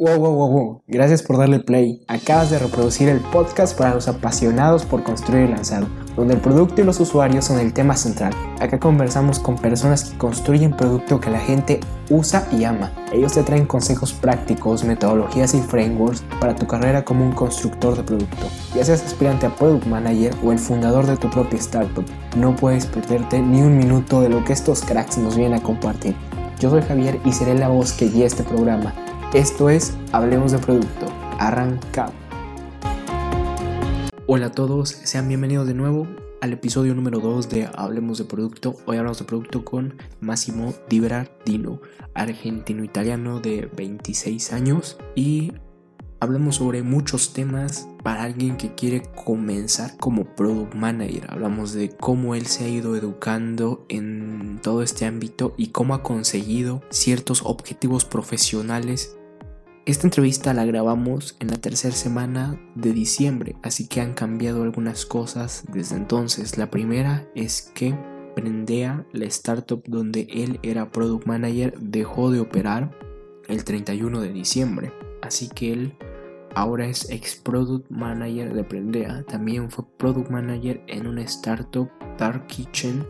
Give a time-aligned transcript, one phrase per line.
[0.00, 0.82] Wow, wow, wow, wow.
[0.88, 2.02] Gracias por darle play.
[2.08, 6.80] Acabas de reproducir el podcast para los apasionados por construir y lanzar, donde el producto
[6.80, 8.32] y los usuarios son el tema central.
[8.60, 12.90] Acá conversamos con personas que construyen producto que la gente usa y ama.
[13.12, 18.02] Ellos te traen consejos prácticos, metodologías y frameworks para tu carrera como un constructor de
[18.02, 18.46] producto.
[18.74, 22.06] Ya seas aspirante a Product Manager o el fundador de tu propia startup,
[22.38, 26.16] no puedes perderte ni un minuto de lo que estos cracks nos vienen a compartir.
[26.58, 28.94] Yo soy Javier y seré la voz que guíe este programa
[29.32, 31.06] esto es Hablemos de Producto.
[31.38, 32.10] Arranca.
[34.26, 36.08] Hola a todos, sean bienvenidos de nuevo
[36.40, 38.76] al episodio número 2 de Hablemos de Producto.
[38.86, 41.80] Hoy hablamos de producto con Massimo Di Berardino,
[42.14, 45.52] argentino-italiano de 26 años y
[46.18, 51.26] hablamos sobre muchos temas para alguien que quiere comenzar como product manager.
[51.28, 56.02] Hablamos de cómo él se ha ido educando en todo este ámbito y cómo ha
[56.02, 59.16] conseguido ciertos objetivos profesionales
[59.90, 65.04] esta entrevista la grabamos en la tercera semana de diciembre, así que han cambiado algunas
[65.04, 66.56] cosas desde entonces.
[66.58, 67.98] La primera es que
[68.36, 72.96] Prendea, la startup donde él era product manager, dejó de operar
[73.48, 75.96] el 31 de diciembre, así que él
[76.54, 79.24] ahora es ex product manager de Prendea.
[79.24, 83.04] También fue product manager en una startup Dark Kitchen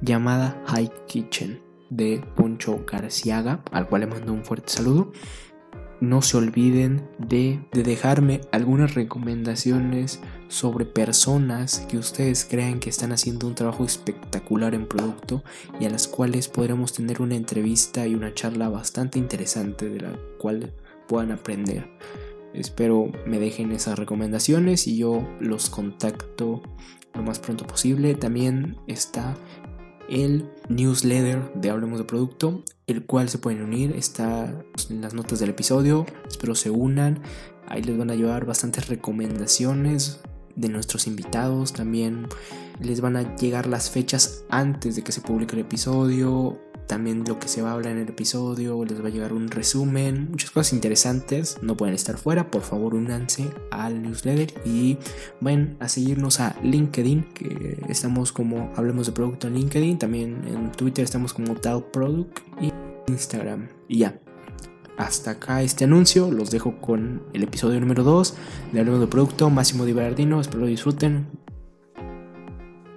[0.00, 5.12] llamada High Kitchen de Poncho Garciaga, al cual le mando un fuerte saludo
[6.00, 13.46] no se olviden de, dejarme algunas recomendaciones sobre personas que ustedes crean que están haciendo
[13.46, 15.44] un trabajo espectacular en producto
[15.78, 20.18] y a las cuales podremos tener una entrevista y una charla bastante interesante de la
[20.38, 20.72] cual
[21.06, 21.88] puedan aprender.
[22.54, 26.62] Espero me dejen esas recomendaciones y yo los contacto
[27.14, 28.14] lo más pronto posible.
[28.14, 29.36] También está
[30.10, 34.52] el newsletter de Hablemos de Producto, el cual se pueden unir, está
[34.90, 37.22] en las notas del episodio, espero se unan,
[37.68, 40.20] ahí les van a llevar bastantes recomendaciones
[40.56, 42.26] de nuestros invitados, también
[42.80, 46.60] les van a llegar las fechas antes de que se publique el episodio,
[46.90, 49.48] también lo que se va a hablar en el episodio, les va a llegar un
[49.48, 54.98] resumen, muchas cosas interesantes, no pueden estar fuera, por favor únanse al newsletter y
[55.40, 60.72] vayan a seguirnos a LinkedIn, que estamos como hablemos de producto en LinkedIn, también en
[60.72, 62.72] Twitter estamos como Tal Product y
[63.06, 63.68] Instagram.
[63.86, 64.20] Y ya,
[64.96, 66.30] hasta acá este anuncio.
[66.32, 68.34] Los dejo con el episodio número 2
[68.72, 70.40] de Hablemos de Producto, Máximo Diverardino.
[70.40, 71.28] Espero lo disfruten.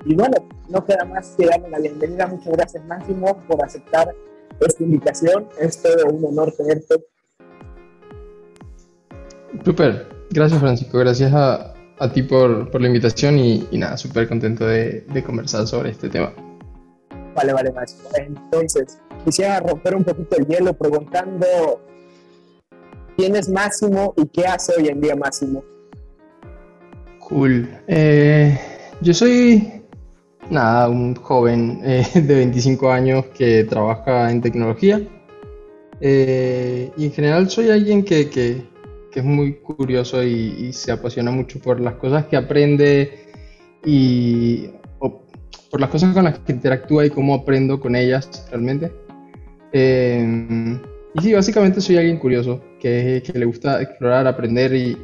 [0.06, 0.36] Y bueno,
[0.70, 2.28] no queda más que darle la bienvenida.
[2.28, 4.14] Muchas gracias, Máximo, por aceptar
[4.60, 5.48] esta invitación.
[5.60, 6.96] Es todo un honor tenerte.
[9.64, 10.98] Super, gracias, Francisco.
[11.00, 15.68] Gracias a, a ti por, por, la invitación y, nada, súper contento de, de, conversar
[15.68, 16.34] sobre este tema.
[17.36, 18.10] Vale, vale, Máximo.
[18.16, 21.48] Entonces, quisiera romper un poquito el hielo preguntando
[23.16, 25.64] quién es Máximo y qué hace hoy en día Máximo.
[27.20, 27.70] Cool.
[27.88, 28.60] Eh,
[29.02, 29.83] yo soy
[30.50, 35.02] Nada, un joven eh, de 25 años que trabaja en tecnología.
[36.02, 38.62] Eh, y en general soy alguien que, que,
[39.12, 43.20] que es muy curioso y, se apasiona mucho por las cosas que aprende
[43.86, 44.70] y
[45.70, 48.92] por las cosas con las que interactúa y cómo aprendo con ellas realmente.
[49.72, 50.78] Eh,
[51.16, 54.98] y sí, básicamente soy alguien curioso, que, que le gusta explorar, aprender y,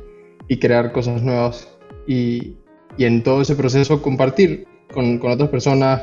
[0.48, 1.68] y crear cosas nuevas.
[2.08, 2.56] Y,
[2.98, 6.02] y en todo ese proceso compartir con, otras personas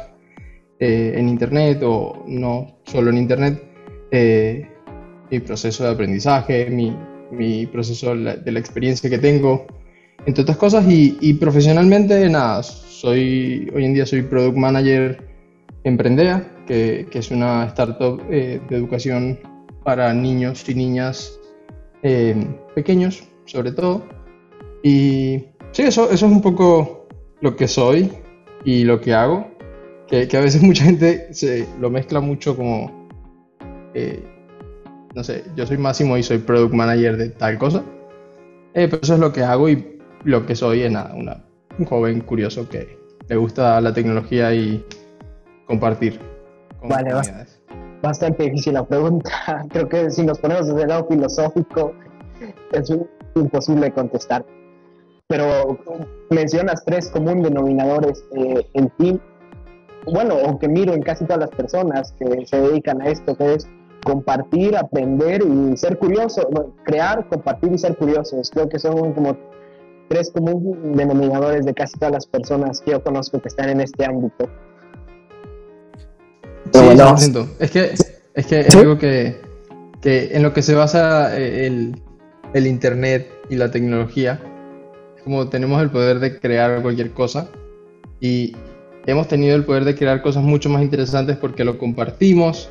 [0.78, 3.62] eh, en Internet o no solo en Internet,
[4.10, 4.68] eh,
[5.30, 9.66] mi proceso de aprendizaje, mi, proceso de la, experiencia que tengo,
[10.24, 10.84] entre otras cosas.
[10.88, 15.26] Y, profesionalmente, nada, soy, hoy en día soy Product Manager
[15.84, 19.38] en Prendea, que, es una startup eh, de educación
[19.84, 21.38] para niños y niñas
[22.76, 24.04] pequeños, sobre todo.
[24.84, 25.42] Y
[25.72, 27.08] sí, eso, eso es un poco
[27.40, 28.12] lo que soy
[28.66, 29.46] y lo que hago,
[30.08, 33.08] que, a veces mucha gente se lo mezcla mucho como,
[33.94, 34.22] eh,
[35.14, 37.84] no sé, yo soy Máximo y soy Product Manager de tal cosa,
[38.74, 41.44] eh, pero eso es lo que hago y lo que soy es nada, una,
[41.78, 42.98] un joven curioso que
[43.28, 44.84] le gusta la tecnología y
[45.66, 46.18] compartir.
[46.82, 47.12] vale,
[48.02, 49.64] bastante difícil la pregunta.
[49.70, 51.94] Creo que si nos ponemos desde el lado filosófico
[52.72, 52.92] es
[53.36, 54.44] imposible contestar
[55.28, 55.78] pero
[56.30, 59.20] mencionas tres común denominadores eh, en ti,
[60.06, 63.54] bueno, o que miro en casi todas las personas que se dedican a esto, que
[63.54, 63.68] es
[64.04, 66.48] compartir, aprender y ser curioso,
[66.84, 68.50] crear, compartir y ser curiosos.
[68.50, 69.36] Creo que son como
[70.08, 74.04] tres común denominadores de casi todas las personas que yo conozco que están en este
[74.04, 74.48] ámbito.
[76.72, 76.80] Sí,
[77.58, 77.94] Es que
[78.34, 79.40] es, que es algo que,
[80.00, 82.00] que, en lo que se basa eh, el,
[82.54, 84.40] el Internet y la tecnología.
[85.26, 87.48] Como tenemos el poder de crear cualquier cosa
[88.20, 88.54] y
[89.06, 92.70] hemos tenido el poder de crear cosas mucho más interesantes porque lo compartimos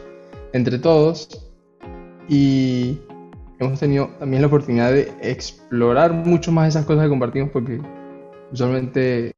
[0.53, 1.51] entre todos
[2.29, 2.97] y
[3.59, 7.81] hemos tenido también la oportunidad de explorar mucho más esas cosas que compartimos porque
[8.53, 9.33] usualmente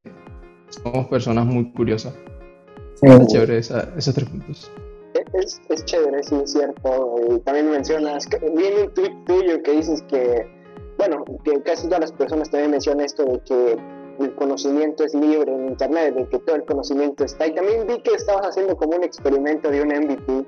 [0.70, 2.14] somos personas muy curiosas.
[3.02, 4.72] Es chévere esos tres puntos.
[5.34, 7.16] Es, es, chévere, sí, es cierto.
[7.32, 10.48] Y también mencionas, que, viene un tweet tuyo que dices que,
[10.98, 13.78] bueno, que casi todas las personas también mencionan esto de que
[14.20, 17.48] el conocimiento es libre en Internet, de que todo el conocimiento está.
[17.48, 20.46] Y también vi que estabas haciendo como un experimento de un MVP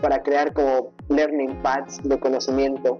[0.00, 2.96] para crear como learning pads de conocimiento.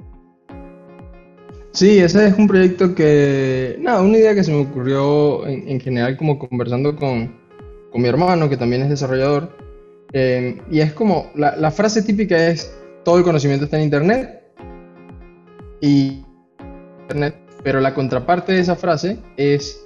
[1.73, 6.17] Sí, ese es un proyecto que, nada, una idea que se me ocurrió en, general
[6.17, 7.39] como conversando con,
[7.93, 9.51] con, mi hermano, que también es desarrollador,
[10.13, 14.38] eh, y es como, la, la, frase típica es, todo el conocimiento está en Internet,
[15.81, 16.25] y
[17.03, 19.85] Internet, pero la contraparte de esa frase es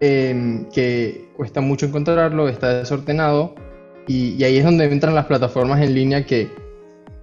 [0.00, 3.54] eh, que cuesta mucho encontrarlo, está desordenado,
[4.06, 6.50] y, ahí es donde entran las plataformas en línea que,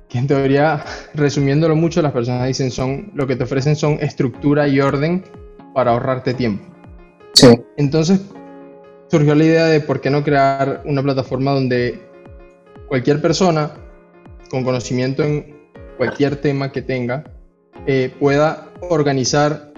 [0.09, 0.83] que, en teoría,
[1.13, 5.23] resumiéndolo mucho, las personas dicen son, lo que te ofrecen son estructura y orden
[5.73, 6.65] para ahorrarte tiempo.
[7.33, 7.61] Sí.
[7.77, 8.21] Entonces
[9.09, 11.99] surgió la idea de por qué no crear una plataforma donde
[12.87, 13.71] cualquier persona
[14.49, 15.55] con conocimiento en
[15.97, 17.23] cualquier tema que tenga
[17.87, 19.71] eh, pueda organizar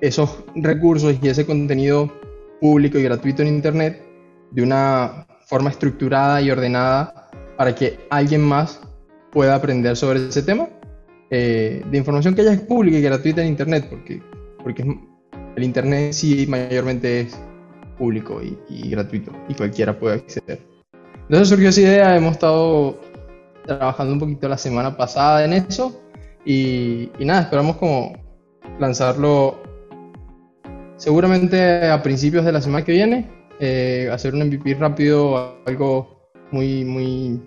[0.00, 2.12] esos recursos y ese contenido
[2.60, 4.02] público y gratuito en Internet
[4.50, 8.80] de una forma estructurada y ordenada para que alguien más
[9.32, 10.68] pueda aprender sobre ese tema
[11.30, 14.22] eh, de información que ya es pública y gratuita en Internet, porque,
[14.62, 14.84] porque
[15.56, 17.38] el Internet sí mayormente es
[17.98, 20.60] público y, gratuito y cualquiera puede acceder.
[21.22, 22.98] Entonces surgió esa idea, hemos estado
[23.66, 26.07] trabajando un poquito la semana pasada en eso
[26.50, 28.14] y, nada, esperamos como
[28.80, 29.60] lanzarlo
[30.96, 33.28] seguramente a principios de la semana que viene
[33.60, 37.38] eh, hacer un MVP rápido, algo muy, muy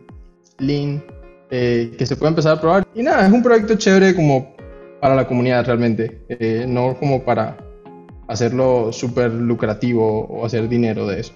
[0.60, 1.04] lean,
[1.50, 2.88] eh, que se pueda empezar a probar.
[2.94, 4.56] Y nada, es un proyecto chévere como
[5.00, 7.58] para la comunidad realmente, eh, no como para
[8.28, 11.34] hacerlo súper lucrativo o hacer dinero de eso.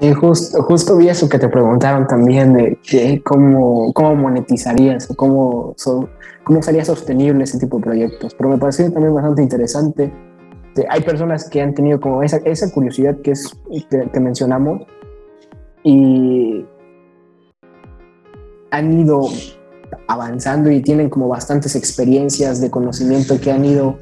[0.00, 5.74] Y justo, justo vi eso que te preguntaron también de cómo, cómo monetizarías o cómo,
[6.44, 8.34] cómo sería sostenible ese tipo de proyectos.
[8.34, 10.12] Pero me pareció también bastante interesante
[10.88, 13.56] hay personas que han tenido como esa, esa curiosidad que es
[13.88, 14.82] que, mencionamos
[15.82, 16.64] y
[18.70, 19.28] han ido
[20.08, 23.98] avanzando y tienen como bastantes experiencias de conocimiento que han ido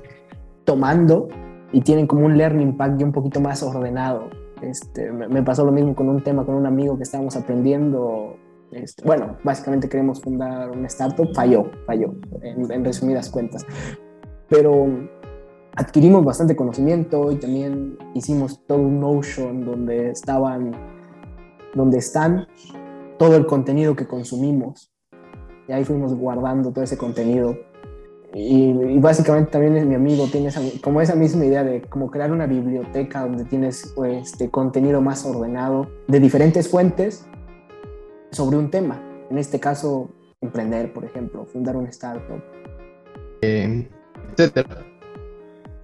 [0.65, 1.29] tomando
[1.73, 4.31] y tienen como un learning pack un poquito más ordenado.
[4.63, 8.37] Este, me, pasó lo mismo con un tema con un amigo que estábamos aprendiendo.
[8.71, 13.67] Este, bueno, básicamente queremos fundar una startup, falló, falló, en, en resumidas cuentas.
[14.49, 14.87] Pero
[15.77, 20.73] adquirimos bastante conocimiento y también hicimos todo un Notion donde estaban,
[21.75, 22.47] donde están
[23.19, 24.93] todo el contenido que consumimos.
[25.69, 27.57] Y ahí fuimos guardando todo ese contenido.
[28.35, 30.51] Y, básicamente también mi amigo tiene
[30.81, 35.27] como esa misma idea de como crear una biblioteca donde tienes pues, este contenido más
[35.27, 37.27] ordenado de diferentes fuentes
[38.31, 39.03] sobre un tema.
[39.31, 42.43] En este caso, emprender, por ejemplo, fundar una startup.
[43.43, 43.89] Eh,
[44.31, 44.83] etcétera.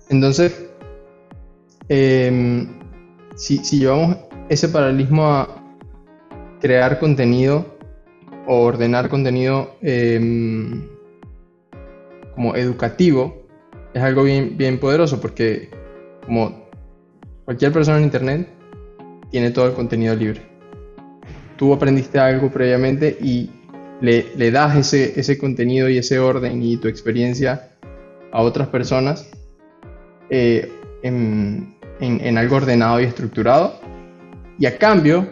[0.08, 0.70] Entonces,
[1.88, 2.68] em,
[3.36, 4.16] si, llevamos
[4.48, 5.48] ese paralelismo a
[6.60, 7.66] crear contenido
[8.46, 10.88] o ordenar contenido em,
[12.38, 13.48] como educativo,
[13.92, 15.70] es algo bien, bien poderoso porque
[16.24, 16.68] como
[17.44, 18.48] cualquier persona en Internet
[19.28, 20.42] tiene todo el contenido libre.
[21.56, 23.50] Tú aprendiste algo previamente y
[24.00, 27.70] le, le das ese, ese contenido y ese orden y tu experiencia
[28.30, 29.28] a otras personas
[30.30, 30.70] eh,
[31.02, 31.74] en,
[32.38, 33.80] algo ordenado y estructurado.
[34.60, 35.28] Y a cambio,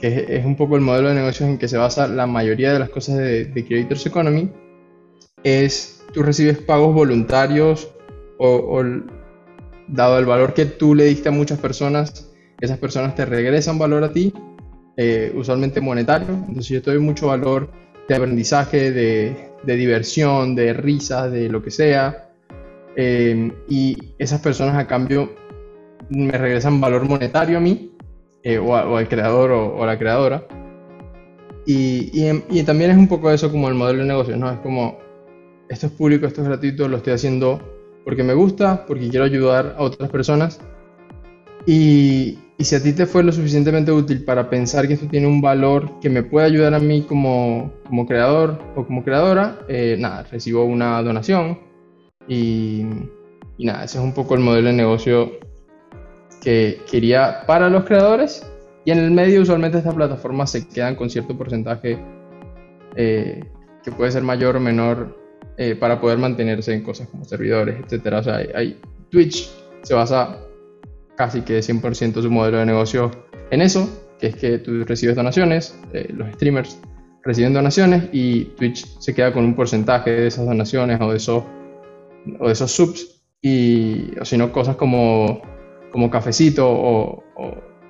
[0.00, 2.78] que es, un poco el modelo de negocios en que se basa la mayoría de
[2.78, 4.50] las cosas de, de Creators Economy,
[5.44, 7.90] es tú recibes pagos voluntarios
[8.38, 8.82] o,
[9.88, 14.04] dado el valor que tú le diste a muchas personas, esas personas te regresan valor
[14.04, 14.32] a ti,
[14.96, 16.28] eh, usualmente monetario.
[16.28, 17.70] Entonces yo te doy mucho valor
[18.08, 22.28] de aprendizaje, de, diversión, de risas, de lo que sea.
[22.96, 25.30] Em, y esas personas a cambio
[26.10, 27.92] me regresan valor monetario a mí
[28.42, 30.46] eh, o, al creador o, a la creadora.
[31.64, 32.10] Y,
[32.50, 34.50] y, también es un poco eso como el modelo de negocio, ¿no?
[34.50, 34.98] Es como,
[35.68, 37.60] esto es público, esto es gratuito, lo estoy haciendo
[38.04, 40.60] porque me gusta, porque quiero ayudar a otras personas.
[41.66, 45.26] Y, y si a ti te fue lo suficientemente útil para pensar que esto tiene
[45.26, 49.96] un valor que me puede ayudar a mí como, como creador o como creadora, eh,
[49.98, 51.58] nada, recibo una donación
[52.28, 52.86] y,
[53.58, 55.32] y, nada, ese es un poco el modelo de negocio
[56.40, 58.46] que quería para los creadores
[58.84, 61.98] y en el medio usualmente estas plataformas se quedan con cierto porcentaje
[62.96, 63.44] eh,
[63.82, 65.21] que puede ser mayor o menor
[65.56, 68.20] eh, para poder mantenerse en cosas como servidores, etcétera.
[68.20, 68.80] O sea, hay,
[69.10, 69.50] Twitch
[69.82, 70.38] se basa
[71.16, 73.10] casi que 100% su modelo de negocio
[73.50, 76.80] en eso, que es que tú recibes donaciones, eh, los streamers
[77.22, 81.44] reciben donaciones y Twitch se queda con un porcentaje de esas donaciones o de esos,
[82.40, 85.42] o de esos subs, y, o si cosas como,
[85.90, 87.22] como Cafecito o,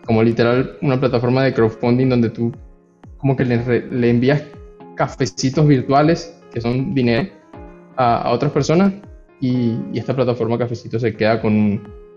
[0.05, 2.53] como literal una plataforma de crowdfunding donde tú
[3.19, 4.43] como que le envías
[4.97, 7.31] cafecitos virtuales, que son dinero,
[7.97, 8.93] a, otras personas
[9.41, 11.53] y, esta plataforma Cafecito se queda con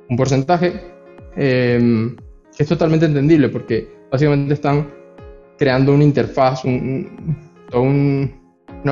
[0.10, 0.96] un porcentaje
[1.36, 2.16] Em,
[2.56, 4.88] que es totalmente entendible porque básicamente están
[5.58, 8.30] creando una interfaz, una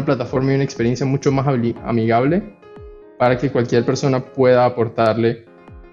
[0.06, 2.58] plataforma y una experiencia mucho más amigable
[3.18, 5.46] para que cualquier persona pueda aportarle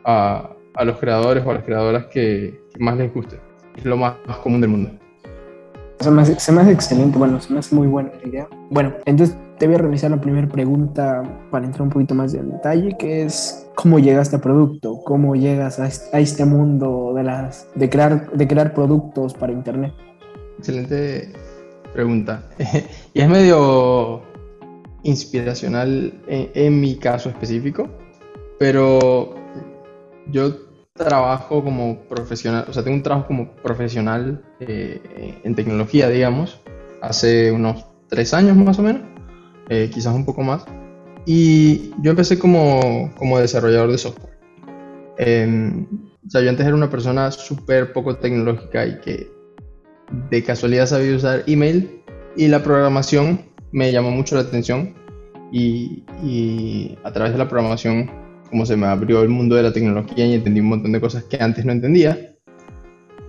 [0.04, 3.38] a, los creadores o a las creadoras que, más les guste.
[3.76, 4.90] Es lo más, común del mundo.
[6.00, 8.48] Se me, hace, se me hace excelente, bueno, se me hace muy buena la idea.
[8.70, 12.50] Bueno, entonces te voy a realizar la primera pregunta para entrar un poquito más en
[12.50, 17.90] detalle, que es cómo llegaste a producto, cómo llegas a este mundo de, las, de,
[17.90, 19.92] crear, de crear productos para Internet.
[20.56, 21.34] Excelente
[21.92, 22.42] pregunta.
[23.12, 24.22] y es medio
[25.02, 27.86] inspiracional en, mi caso específico,
[28.58, 29.34] pero
[30.30, 30.56] yo
[30.94, 36.62] trabajo como profesional, o sea, tengo un trabajo como profesional eh, en tecnología, digamos,
[37.02, 39.09] hace unos tres años más o menos.
[39.70, 40.64] Eh, quizás un poco más.
[41.26, 44.36] Y yo empecé como, como desarrollador de software.
[45.16, 45.86] Em,
[46.26, 49.30] o sea, yo antes era una persona súper poco tecnológica y que
[50.28, 52.02] de casualidad sabía usar email
[52.36, 54.94] y la programación me llamó mucho la atención
[55.52, 58.10] y, y, a través de la programación
[58.50, 61.24] como se me abrió el mundo de la tecnología y entendí un montón de cosas
[61.24, 62.34] que antes no entendía.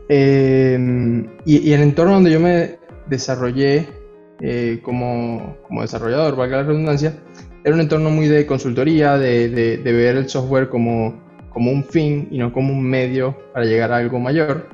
[0.09, 4.00] Em, y, y, el entorno donde yo me desarrollé
[4.41, 7.15] eh, como, como, desarrollador, valga la redundancia,
[7.63, 12.27] era un entorno muy de consultoría, de, de, ver el software como, como un fin
[12.31, 14.67] y no como un medio para llegar a algo mayor.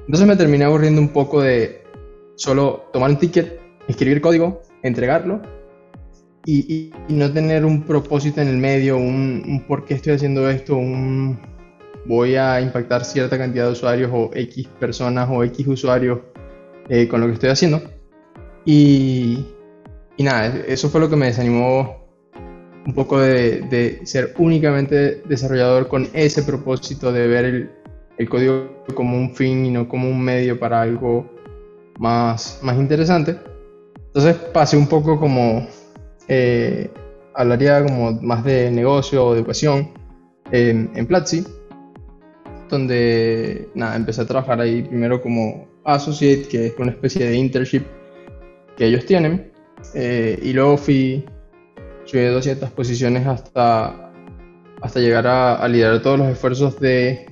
[0.00, 1.84] Entonces me terminé aburriendo un poco de
[2.34, 5.40] solo tomar un ticket, escribir código, entregarlo
[6.44, 10.48] y, y, no tener un propósito en el medio, un, un, por qué estoy haciendo
[10.50, 11.38] esto, un
[12.06, 16.20] voy a impactar cierta cantidad de usuarios o X personas o X usuarios
[16.88, 17.82] eh, con lo que estoy haciendo.
[18.64, 19.44] Y,
[20.16, 22.04] y nada, eso fue lo que me desanimó
[22.86, 27.70] un poco de, ser únicamente desarrollador con ese propósito de ver
[28.18, 31.28] el, código como un fin y no como un medio para algo
[31.98, 33.38] más, más interesante.
[34.06, 35.66] Entonces pasé un poco como
[36.28, 36.90] eh,
[37.34, 39.90] hablaría como más de negocio o educación
[40.52, 41.44] en, en Platzi,
[42.68, 47.84] donde nada, empecé a trabajar ahí primero como associate, que es una especie de internship
[48.76, 49.52] que ellos tienen.
[49.94, 51.24] Eh, y luego fui
[52.04, 54.12] subiendo ciertas posiciones hasta,
[54.80, 57.26] hasta llegar a, liderar todos los esfuerzos de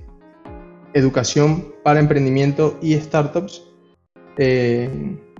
[0.94, 3.62] educación para emprendimiento y startups
[4.38, 4.88] eh,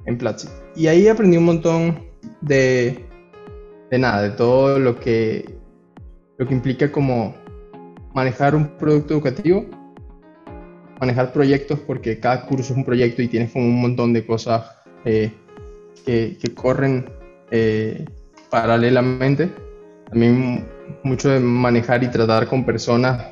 [0.07, 0.49] en Platzi.
[0.75, 2.07] Y ahí aprendí un montón
[2.41, 3.05] de,
[3.91, 5.59] de nada, de todo lo que,
[6.39, 7.35] lo que implica como
[8.15, 9.67] manejar un producto educativo,
[11.01, 14.71] manejar proyectos, porque cada curso es un proyecto y tienes como un montón de cosas
[15.05, 15.33] eh,
[16.05, 17.07] que, corren
[17.51, 18.05] eh,
[18.51, 19.51] paralelamente.
[20.09, 20.69] También
[21.03, 23.27] mucho de manejar y tratar con personas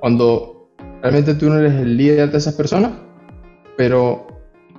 [0.00, 0.68] cuando
[1.00, 2.92] realmente tú no eres el líder de esas personas,
[3.76, 4.26] pero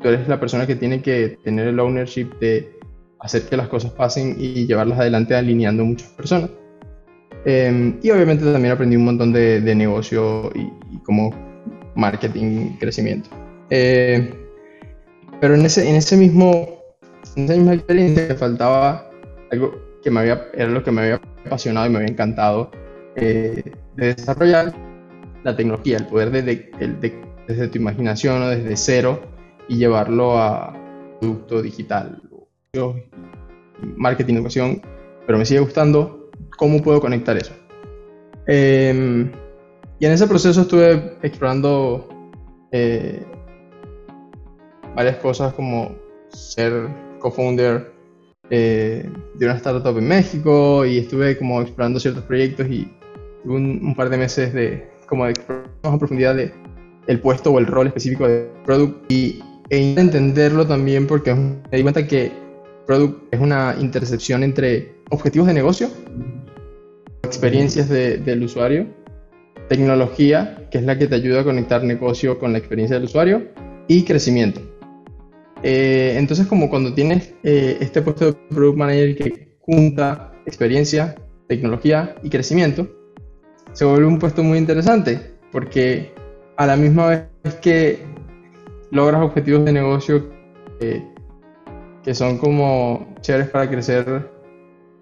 [0.02, 2.78] tú eres la persona que tiene que tener el ownership de
[3.20, 6.50] hacer que las cosas pasen y llevarlas adelante alineando muchas personas.
[7.46, 11.32] Em, y obviamente también aprendí un montón de, negocio y, como
[11.96, 13.30] marketing, crecimiento.
[13.70, 14.34] Eh,
[15.40, 16.75] pero en ese, en ese mismo
[17.36, 19.10] esa misma experiencia faltaba
[19.52, 22.72] algo que me había, era lo que me había apasionado y me había encantado
[23.16, 23.64] eh,
[23.96, 24.74] de desarrollar
[25.44, 26.72] la tecnología, el poder de,
[27.48, 29.22] desde tu imaginación o desde cero
[29.68, 30.74] y llevarlo a
[31.20, 32.22] producto digital,
[33.96, 34.82] marketing, educación,
[35.26, 37.54] pero me sigue gustando cómo puedo conectar eso.
[38.48, 39.32] Em,
[40.00, 42.08] y en ese proceso estuve explorando
[42.72, 43.24] eh,
[44.96, 45.96] varias cosas como
[46.30, 46.90] ser
[47.26, 47.92] co-founder
[48.52, 52.88] eh, de una startup en México y estuve como explorando ciertos proyectos y
[53.44, 56.54] tuve un, par de meses de como de exploración a profundidad de
[57.08, 59.40] el puesto o el rol específico de product y
[59.72, 62.32] e entenderlo también porque me di cuenta que
[62.86, 65.90] product es una intercepción entre objetivos de negocio,
[67.24, 68.86] experiencias del usuario,
[69.70, 73.48] tecnología, que es la que te ayuda a conectar negocio con la experiencia del usuario,
[73.88, 74.62] y crecimiento.
[75.64, 81.16] Eh, entonces, como cuando tienes eh, este puesto de Product Manager que junta experiencia,
[81.48, 82.88] tecnología y crecimiento,
[83.74, 85.20] se vuelve un puesto muy interesante,
[85.52, 86.14] porque
[86.58, 88.00] a la misma vez que
[88.92, 90.30] logras objetivos de negocio
[92.06, 94.30] que son como chéveres para crecer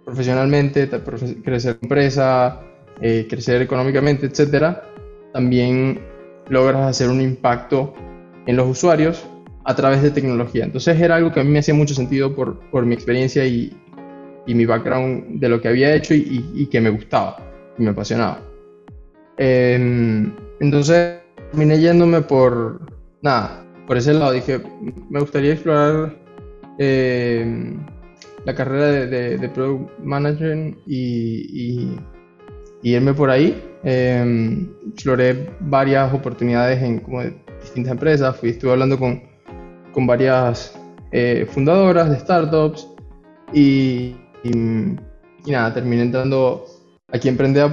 [0.05, 0.89] profesionalmente,
[1.43, 2.61] crecer empresa,
[3.01, 4.83] eh, crecer económicamente, etcétera,
[5.33, 5.99] también
[6.47, 7.93] logras hacer un impacto
[8.45, 9.25] en los usuarios
[9.65, 10.65] a través de tecnología.
[10.65, 13.71] Entonces era algo que a mí me hacía mucho sentido por, por mi experiencia y,
[14.45, 17.37] y, mi background de lo que había hecho y, y que me gustaba
[17.77, 18.53] y me apasionaba.
[19.37, 21.19] Em, entonces
[21.51, 22.81] terminé yéndome por,
[23.21, 24.31] nada, por ese lado.
[24.31, 24.61] Dije,
[25.09, 26.15] me gustaría explorar
[26.77, 27.79] em,
[28.45, 31.95] la carrera de, Product Management y,
[32.83, 33.61] irme por ahí.
[33.83, 37.21] Em, exploré varias oportunidades en como
[37.61, 39.21] distintas empresas, fui, estuve hablando con,
[39.93, 40.77] con varias
[41.11, 42.87] eh, fundadoras de startups
[43.53, 44.51] y, y,
[45.45, 46.65] nada, terminé entrando
[47.11, 47.71] aquí en Emprendedor.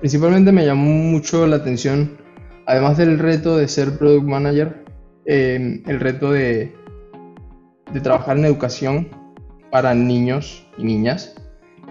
[0.00, 2.18] Principalmente me llamó mucho la atención,
[2.66, 4.84] además del reto de ser Product Manager,
[5.24, 6.74] em, el reto de,
[7.92, 9.08] de trabajar en educación
[9.70, 11.34] para niños y niñas.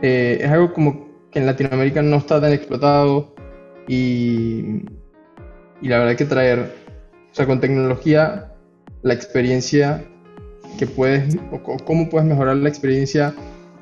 [0.01, 3.33] Eh, es algo como que en Latinoamérica no está tan explotado
[3.87, 4.83] y,
[5.81, 6.71] y la verdad que traer,
[7.31, 8.48] o sea, con tecnología,
[9.01, 10.03] la experiencia
[10.77, 13.33] que puedes, o cómo puedes mejorar la experiencia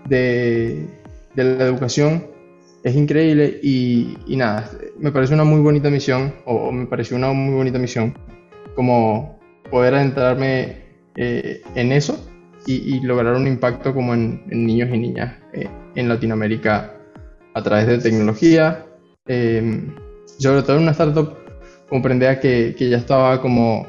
[0.07, 0.87] de,
[1.35, 2.37] de la educación
[2.83, 7.31] es increíble y, y, nada, me parece una muy bonita misión, o, me pareció una
[7.33, 8.13] muy bonita misión,
[8.75, 10.77] como poder adentrarme
[11.15, 12.17] eh, en eso
[12.65, 16.93] y, lograr un impacto como en, niños y niñas eh, en Latinoamérica
[17.53, 18.85] a través de tecnología.
[19.25, 19.83] Eh,
[20.37, 21.33] sobre todo en una startup
[21.89, 23.87] comprendía que, que ya estaba como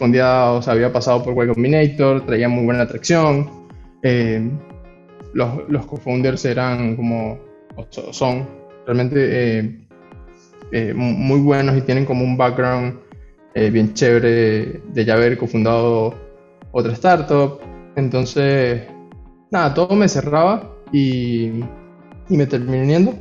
[0.00, 3.68] o sea, había pasado por Y Combinator, traía muy buena atracción.
[4.02, 4.50] Eh,
[5.34, 7.38] los, los co-founders eran como,
[8.10, 8.48] son
[8.86, 9.86] realmente
[10.94, 12.98] muy buenos y tienen como un background
[13.54, 16.14] bien chévere de ya haber cofundado
[16.72, 17.60] otra startup.
[17.96, 18.82] Entonces,
[19.50, 21.60] nada, todo me cerraba y,
[22.28, 23.14] y me terminé uniendo.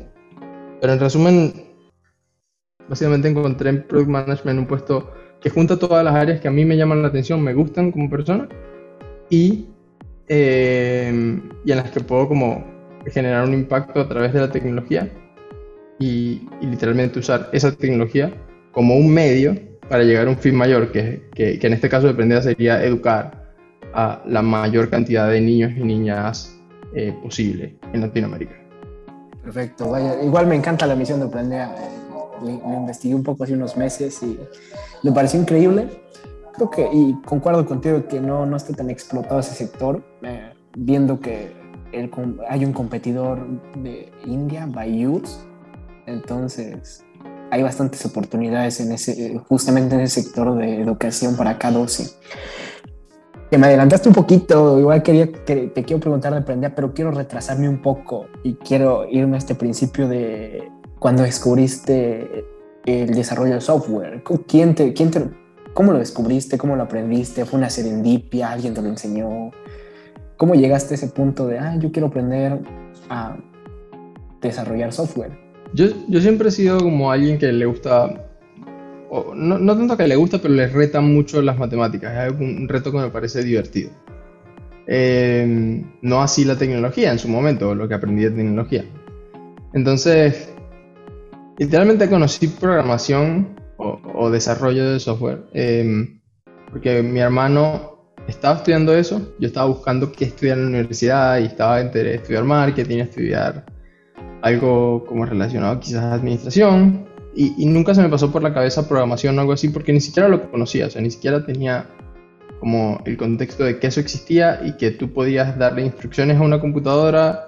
[0.82, 1.54] Pero en resumen,
[2.88, 5.12] básicamente encontré en Product Management un puesto
[5.42, 8.10] que junta todas las áreas que a mí me llaman la atención, me gustan como
[8.10, 8.48] persona
[9.30, 9.68] y,
[10.28, 12.66] eh, y en las que puedo como
[13.08, 15.10] generar un impacto a través de la tecnología
[16.00, 18.32] y, literalmente usar esa tecnología
[18.72, 19.56] como un medio
[19.90, 23.54] para llegar a un fin mayor, que, que, en este caso de aprender sería educar
[23.94, 26.56] a la mayor cantidad de niños y niñas
[26.94, 28.56] eh, posible en Latinoamérica.
[29.44, 29.92] Perfecto,
[30.24, 31.74] igual me encanta la misión de Prendea.
[32.42, 34.40] Me investigué un poco hace unos meses y
[35.04, 35.90] me pareció increíble.
[36.54, 41.20] Creo que, y concuerdo contigo que no, no está tan explotado ese sector, eh, viendo
[41.20, 41.54] que
[42.48, 43.48] hay un competidor
[43.82, 45.40] de India, Bayous,
[46.06, 47.04] entonces
[47.52, 52.14] hay bastantes oportunidades en ese, justamente en ese sector de educación para K12
[53.50, 57.12] que me adelantaste un poquito, igual quería que te quiero preguntar de Prendea, pero quiero
[57.12, 62.46] retrasarme un poco y quiero irme a este principio de cuando descubriste
[62.86, 64.24] el desarrollo de software.
[64.48, 65.30] ¿Quién te, quién te,
[65.74, 66.58] ¿Cómo lo descubriste?
[66.58, 67.46] ¿Cómo lo aprendiste?
[67.46, 68.52] ¿Fue una serendipia?
[68.52, 69.52] ¿Alguien te lo enseñó?
[70.38, 72.60] ¿Cómo llegaste a ese punto de, ah, yo quiero aprender
[73.10, 73.38] a
[74.42, 75.32] desarrollar software?
[75.74, 78.30] Yo, yo siempre he sido como alguien que le gusta
[79.36, 82.28] no, no, tanto que le gusta, pero le reta mucho las matemáticas.
[82.28, 83.90] Es un reto que me parece divertido.
[84.88, 88.86] Em, no así la tecnología en su momento, lo que aprendí de tecnología.
[89.74, 90.54] Entonces,
[91.60, 95.44] literalmente conocí programación o, desarrollo de software.
[95.54, 96.20] Em,
[96.72, 101.46] porque mi hermano estaba estudiando eso, yo estaba buscando qué estudiar en la universidad y
[101.46, 103.66] estaba entre estudiar marketing, estudiar
[104.42, 109.38] algo como relacionado quizás a administración y, nunca se me pasó por la cabeza programación
[109.38, 111.88] o algo así porque ni siquiera lo conocía, o sea, ni siquiera tenía
[112.60, 116.60] como el contexto de que eso existía y que tú podías darle instrucciones a una
[116.60, 117.48] computadora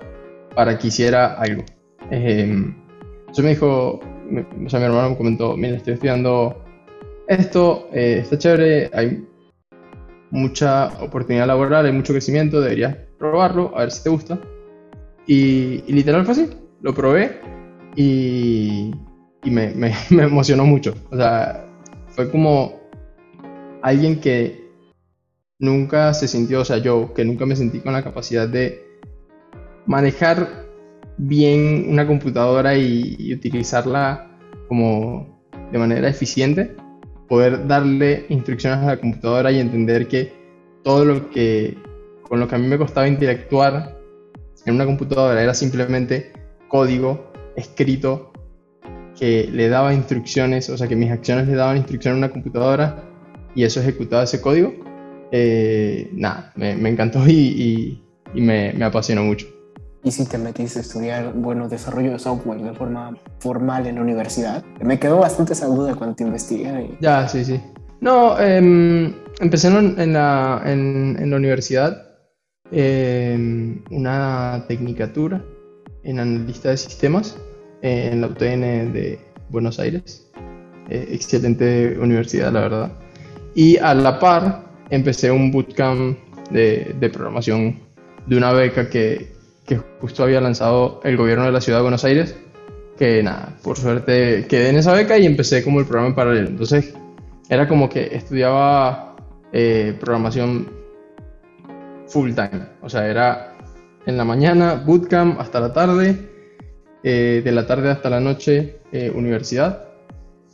[0.56, 1.64] para que hiciera algo.
[2.10, 2.74] Eh,
[3.32, 4.02] entonces me dijo,
[4.66, 6.66] o sea, mi hermano me comentó, mira, estoy estudiando
[7.30, 9.26] esto, eh, está chévere, hay
[10.32, 14.38] mucha oportunidad laboral, hay mucho crecimiento, deberías probarlo, a ver si te gusta.
[15.28, 16.50] Y, y literal fue así,
[16.82, 17.40] lo probé
[17.96, 18.92] y,
[19.46, 20.94] y me, me, me, emocionó mucho.
[21.10, 21.66] O sea,
[22.10, 22.82] fue como
[23.82, 24.70] alguien que
[25.58, 28.86] nunca se sintió, o sea, yo que nunca me sentí con la capacidad de
[29.86, 30.70] manejar
[31.22, 34.28] bien una computadora y, utilizarla
[34.68, 35.40] como
[35.72, 36.76] de manera eficiente,
[37.28, 40.34] poder darle instrucciones a la computadora y entender que
[40.84, 41.78] todo lo que
[42.24, 44.00] con lo que a mí me costaba interactuar
[44.66, 46.32] en una computadora era simplemente
[46.70, 48.32] código escrito
[49.20, 53.04] que le daba instrucciones, o sea que mis acciones le daban instrucciones a una computadora
[53.54, 54.74] y eso ejecutaba ese código.
[55.32, 58.02] Eh, nada, me, encantó y,
[58.34, 59.51] me, me apasionó mucho.
[60.04, 64.02] ¿Y si te metiste a estudiar, bueno, desarrollo de software de forma formal en la
[64.02, 64.64] universidad?
[64.80, 66.98] Me quedó bastante esa duda cuando te investigué.
[67.00, 67.62] Ya, sí, sí.
[68.00, 72.04] No, em, empecé en la, en, la universidad
[72.72, 75.44] em, una tecnicatura
[76.04, 77.38] en analista de sistemas
[77.84, 80.28] en la UTN de Buenos Aires.
[80.90, 82.92] Eh, excelente universidad, la verdad.
[83.54, 86.18] Y a la par empecé un bootcamp
[86.50, 87.80] de, de programación
[88.26, 92.04] de una beca que, que justo había lanzado el gobierno de la ciudad de Buenos
[92.04, 92.36] Aires,
[92.98, 96.48] que nada, por suerte quedé en esa beca y empecé como el programa en paralelo.
[96.50, 96.94] Entonces
[97.50, 99.16] era como que estudiaba
[99.52, 100.70] eh, programación
[102.08, 103.58] full time, o sea, era
[104.06, 106.18] en la mañana bootcamp hasta la tarde,
[107.04, 109.88] eh, de la tarde hasta la noche eh, universidad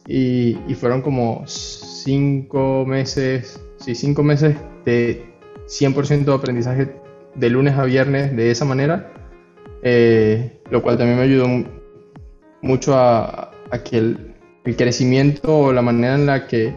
[0.05, 5.25] y, y, fueron como cinco meses, sí, cinco meses de
[5.67, 7.06] 100% de aprendizaje
[7.37, 9.13] de lunes a viernes de esa manera,
[9.83, 11.47] eh, lo cual también me ayudó
[12.61, 13.51] mucho a,
[13.85, 14.33] que el,
[14.75, 16.75] crecimiento o la manera en la que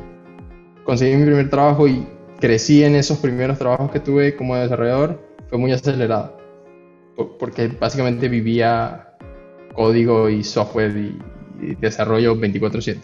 [0.85, 2.07] conseguí mi primer trabajo y
[2.39, 6.39] crecí en esos primeros trabajos que tuve como desarrollador fue muy acelerado,
[7.41, 9.17] porque básicamente vivía
[9.75, 11.19] código y software y,
[11.61, 12.99] y desarrollo 24/7,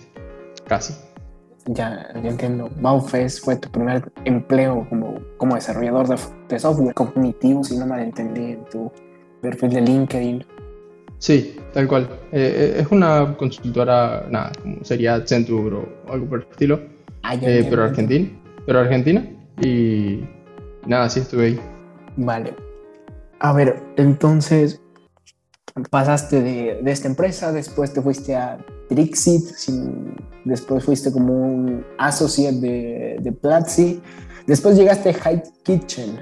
[0.68, 0.94] casi
[1.66, 2.70] ya, ya entiendo.
[2.80, 6.08] Baufest fue tu primer empleo como, como desarrollador
[6.48, 8.90] de, software cognitivo, si no mal entendí, en tu
[9.40, 10.44] perfil de LinkedIn.
[11.18, 12.08] Sí, tal cual.
[12.32, 16.80] Eh, eh, es una consultora, nada, como sería Accenture o algo por el estilo,
[17.22, 18.28] ah, eh, pero argentina,
[18.66, 19.26] pero argentina
[19.62, 20.24] y
[20.86, 21.60] nada, sí estuve ahí.
[22.16, 22.54] Vale.
[23.40, 24.80] A ver, entonces
[25.90, 28.58] pasaste de, de esta empresa, después te fuiste a
[28.88, 29.44] Trixit,
[30.44, 34.00] después fuiste como un associate de, de Platzi,
[34.46, 36.18] después llegaste a High Kitchen,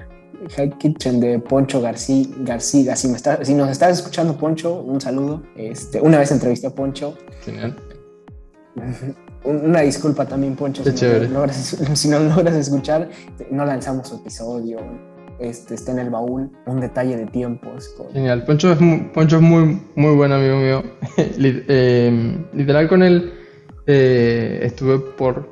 [0.57, 2.27] High Kitchen de Poncho García.
[2.41, 2.97] García.
[2.97, 5.43] Si, me está, si nos estás escuchando, Poncho, un saludo.
[5.57, 7.17] Este, una vez entrevisté a Poncho.
[7.45, 7.77] Genial.
[9.45, 11.57] Una disculpa también, Poncho, si no, logras,
[11.95, 13.11] si no, logras, escuchar.
[13.51, 14.79] No lanzamos episodio,
[15.39, 17.95] este, está en el baúl, un detalle de tiempos.
[18.13, 20.83] Genial, Poncho es, muy, Poncho es muy, muy buen amigo mío.
[21.37, 23.33] Eh, literal con él
[23.87, 25.49] eh, estuve por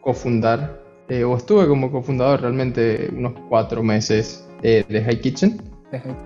[0.00, 5.62] cofundar, eh, o estuve como cofundador realmente unos cuatro meses de High Kitchen.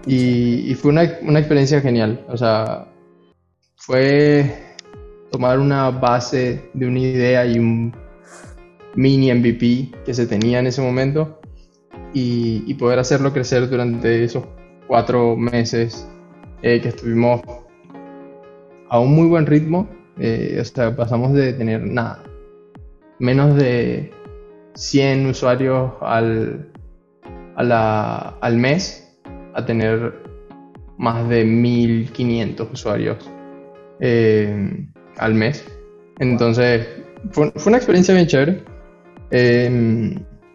[0.07, 2.25] Y, y, fue una, una experiencia genial.
[2.29, 2.89] O sea,
[3.77, 4.51] fue
[5.31, 7.93] tomar una base de una idea y un
[8.95, 11.39] mini MVP que se tenía en ese momento
[12.12, 14.44] y, poder hacerlo crecer durante esos
[14.87, 16.09] cuatro meses
[16.62, 17.42] eh, que estuvimos
[18.88, 19.88] a un muy buen ritmo.
[20.18, 20.62] Eh,
[20.97, 22.23] pasamos de tener nada,
[23.18, 24.12] menos de
[24.75, 26.73] 100 usuarios al,
[27.55, 29.16] al mes
[29.55, 30.14] a tener
[30.99, 33.31] más de 1500 usuarios
[34.01, 34.87] eh,
[35.18, 35.64] al mes.
[36.18, 36.87] Entonces,
[37.31, 38.64] fue, una experiencia bien chévere.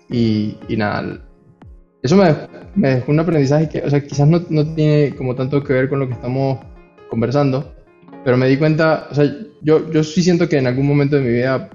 [0.10, 1.23] y, y, nada,
[2.04, 5.72] eso me, dejó un aprendizaje que, o sea, quizás no, no, tiene como tanto que
[5.72, 6.60] ver con lo que estamos
[7.10, 7.74] conversando,
[8.26, 9.26] pero me di cuenta, o sea,
[9.62, 11.70] yo, yo sí siento que en algún momento de mi vida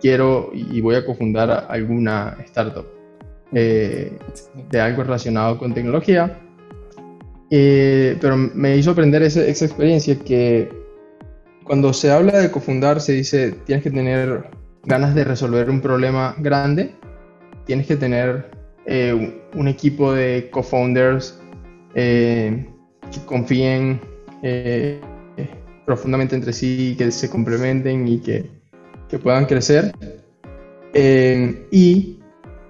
[0.00, 2.86] quiero y voy a cofundar alguna startup
[3.52, 4.18] eh,
[4.70, 6.40] de algo relacionado con tecnología,
[7.50, 10.70] eh, pero me hizo aprender esa, esa experiencia que
[11.64, 14.46] cuando se habla de cofundar se dice tienes que tener
[14.84, 16.94] ganas de resolver un problema grande,
[17.66, 21.40] tienes que tener eh, un equipo de co-founders
[21.94, 22.66] eh,
[23.10, 24.00] que confíen
[24.42, 25.00] eh,
[25.86, 28.50] profundamente entre sí, que se complementen y que,
[29.08, 29.92] que puedan crecer.
[30.94, 32.18] y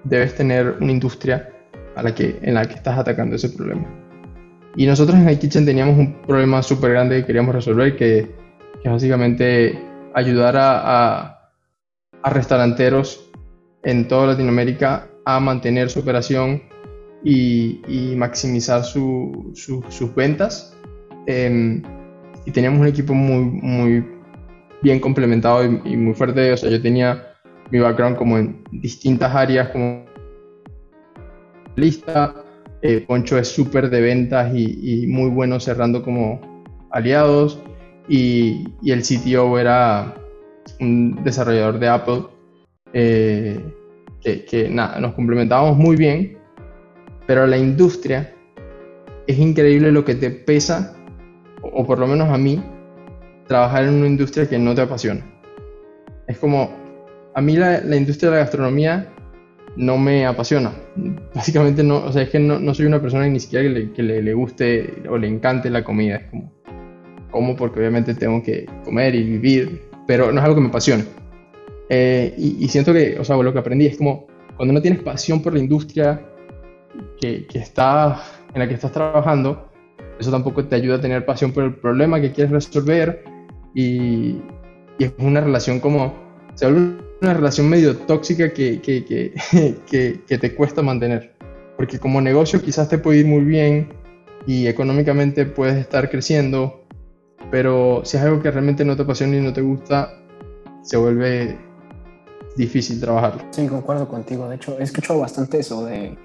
[0.05, 1.49] debes tener una industria
[1.95, 3.87] a la que, en la que estás atacando ese problema.
[4.77, 8.31] Y nosotros en iKitchen teníamos un problema súper grande que queríamos resolver, que,
[8.83, 9.79] que básicamente
[10.15, 11.51] ayudar a,
[12.23, 13.31] a restauranteros
[13.83, 16.63] en toda Latinoamérica a mantener su operación
[17.25, 20.77] y, maximizar sus ventas.
[21.27, 21.83] Em,
[22.45, 24.05] y teníamos un equipo muy, muy
[24.83, 26.53] bien complementado y, muy fuerte.
[26.53, 27.35] O sea, yo tenía
[27.71, 30.05] mi background como en distintas áreas como
[31.77, 32.35] lista.
[32.83, 36.41] Eh, Poncho es súper de ventas y, muy bueno cerrando como
[36.91, 37.61] aliados.
[38.09, 40.15] Y, el CTO era
[40.81, 42.25] un desarrollador de Apple.
[42.93, 43.61] Eh,
[44.23, 46.39] que, nada, nos complementábamos muy bien.
[47.27, 48.35] Pero la industria
[49.27, 50.97] es increíble lo que te pesa,
[51.63, 52.63] o por lo menos a mí,
[53.47, 55.25] trabajar en una industria que no te apasiona.
[56.27, 56.71] Es como,
[57.35, 59.09] a mí la, industria de la gastronomía
[59.77, 60.73] no me apasiona.
[61.35, 63.63] Básicamente no, o sea, es que no, soy una persona ni siquiera
[63.95, 66.17] que, le, le, guste o le encante la comida.
[66.17, 66.53] Es como,
[67.31, 71.05] como porque obviamente tengo que comer y vivir, pero no es algo que me apasiona.
[71.95, 74.27] Eh, y, siento que, o sea, lo que aprendí es como,
[74.57, 76.27] cuando no tienes pasión por la industria
[77.21, 78.19] que, que está,
[78.55, 79.71] en la que estás trabajando,
[80.19, 83.23] eso tampoco te ayuda a tener pasión por el problema que quieres resolver
[83.75, 84.41] y,
[84.99, 86.15] es una relación como,
[86.55, 89.05] se vuelve una relación medio tóxica que, que,
[89.87, 91.35] que, que, te cuesta mantener.
[91.77, 93.93] Porque como negocio quizás te puede ir muy bien
[94.47, 96.87] y económicamente puedes estar creciendo,
[97.51, 100.23] pero si es algo que realmente no te apasiona y no te gusta,
[100.81, 101.59] se vuelve
[102.57, 103.43] difícil trabajarlo.
[103.51, 104.49] Sí, concuerdo contigo.
[104.49, 106.17] De hecho, he escuchado bastante eso de,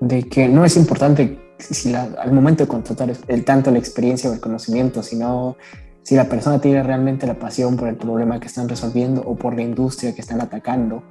[0.00, 4.32] de que no es importante si al momento de contratar el tanto la experiencia o
[4.32, 5.56] el conocimiento, sino
[6.02, 9.54] si la persona tiene realmente la pasión por el problema que están resolviendo o por
[9.54, 11.02] la industria que están atacando.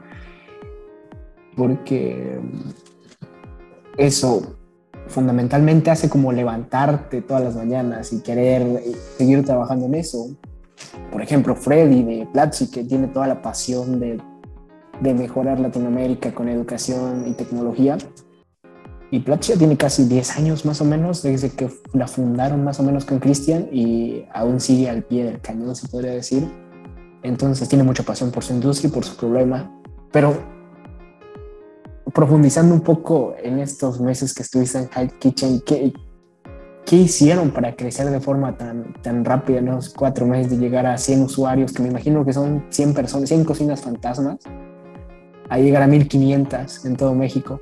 [1.55, 2.39] Porque
[3.97, 4.57] eso
[5.07, 8.83] fundamentalmente hace como levantarte todas las mañanas y querer
[9.17, 10.29] seguir trabajando en eso.
[11.11, 14.21] Por ejemplo, Freddy de Platzi, que tiene toda la pasión de,
[15.03, 17.97] de mejorar Latinoamérica con educación y tecnología,
[19.13, 22.79] y Platzi ya tiene casi 10 años más o menos desde que la fundaron más
[22.79, 26.49] o menos con Christian y aún sigue al pie del cañón, se podría decir.
[27.21, 29.71] Entonces tiene mucha pasión por su industria y por su problema.
[30.11, 30.33] Pero
[32.11, 35.93] profundizando un poco en estos meses que estuviste en High Kitchen, ¿qué,
[36.83, 40.87] ¿qué hicieron para crecer de forma tan, tan rápida en los cuatro meses de llegar
[40.87, 44.39] a 100 usuarios, que me imagino que son 100 personas, 100 cocinas fantasmas,
[45.49, 47.61] a llegar a 1500 en todo México?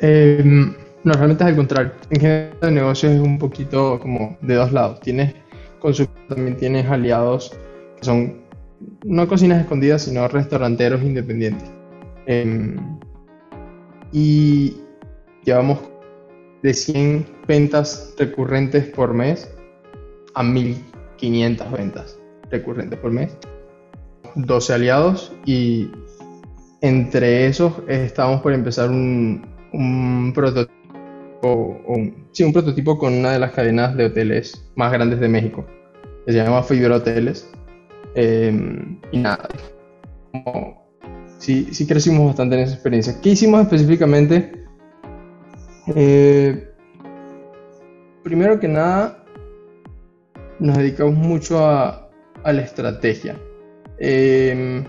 [0.00, 1.92] Eh, no, realmente es al contrario.
[2.10, 5.00] En general, el negocio es un poquito como de dos lados.
[5.00, 5.34] Tienes
[6.28, 7.56] también tienes aliados
[7.98, 8.42] que son
[9.04, 11.68] no cocinas escondidas, sino restauranteros independientes.
[12.26, 12.76] Em,
[14.12, 14.76] y
[15.44, 15.78] llevamos
[16.62, 19.50] de 100 ventas recurrentes por mes
[20.34, 22.18] a 1500 ventas
[22.50, 23.36] recurrentes por mes.
[24.34, 25.90] 12 aliados y
[26.80, 31.82] entre esos estamos por empezar un, prototipo,
[32.32, 35.66] sí, un prototipo con una de las cadenas de hoteles más grandes de México,
[36.26, 37.50] se llama Fiber Hoteles.
[38.14, 39.48] Em, y nada,
[41.38, 43.20] sí, sí crecimos bastante en esa experiencia.
[43.20, 44.64] ¿Qué hicimos específicamente?
[45.94, 46.68] Eh,
[48.22, 49.24] primero que nada,
[50.58, 52.08] nos dedicamos mucho a,
[52.44, 53.36] a la estrategia.
[53.98, 54.84] Em,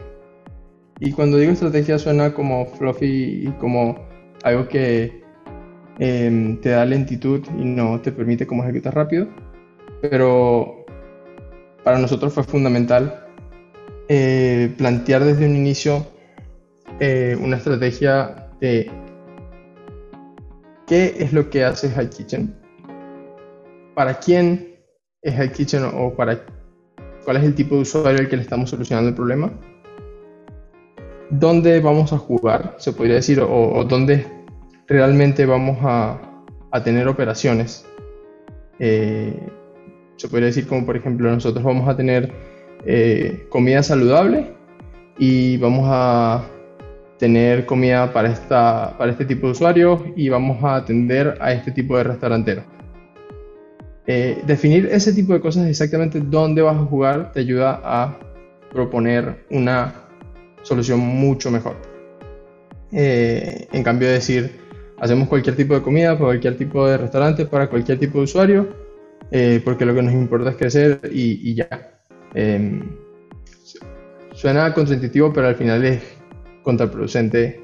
[1.02, 3.98] y cuando digo estrategia suena como fluffy y como
[4.44, 5.24] algo que
[5.98, 9.28] em, te da lentitud y no te permite como ejecutar rápido.
[10.02, 10.86] Pero
[11.84, 13.26] para nosotros fue fundamental
[14.10, 16.06] eh, plantear desde un inicio
[17.00, 18.92] eh, una estrategia de
[20.86, 22.54] qué es lo que hace High Kitchen,
[23.96, 24.76] para quién
[25.22, 26.46] es High Kitchen o para
[27.24, 29.52] cuál es el tipo de usuario al que le estamos solucionando el problema
[31.30, 34.26] dónde vamos a jugar, se podría decir, o, dónde
[34.88, 36.22] realmente vamos a,
[36.84, 37.86] tener operaciones.
[38.80, 39.34] Eh,
[40.16, 42.32] se podría decir como por ejemplo nosotros vamos a tener
[42.86, 44.54] eh, comida saludable
[45.18, 46.46] y vamos a
[47.18, 51.72] tener comida para, esta, para este tipo de usuarios y vamos a atender a este
[51.72, 52.64] tipo de restauranteros.
[54.08, 58.18] Eh, definir ese tipo de cosas exactamente dónde vas a jugar te ayuda a
[58.72, 60.09] proponer una
[60.70, 61.76] solución mucho mejor.
[62.92, 64.52] Eh, en cambio de decir,
[65.00, 68.68] hacemos cualquier tipo de comida para cualquier tipo de restaurante, para cualquier tipo de usuario,
[69.32, 71.68] eh, porque lo que nos importa es crecer y, ya.
[72.36, 72.82] Em,
[74.34, 76.02] suena contraintuitivo, pero al final es
[76.64, 77.60] contraproducente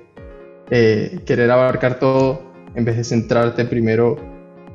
[0.72, 2.41] eh, querer abarcar todo
[2.74, 4.18] en vez de centrarte primero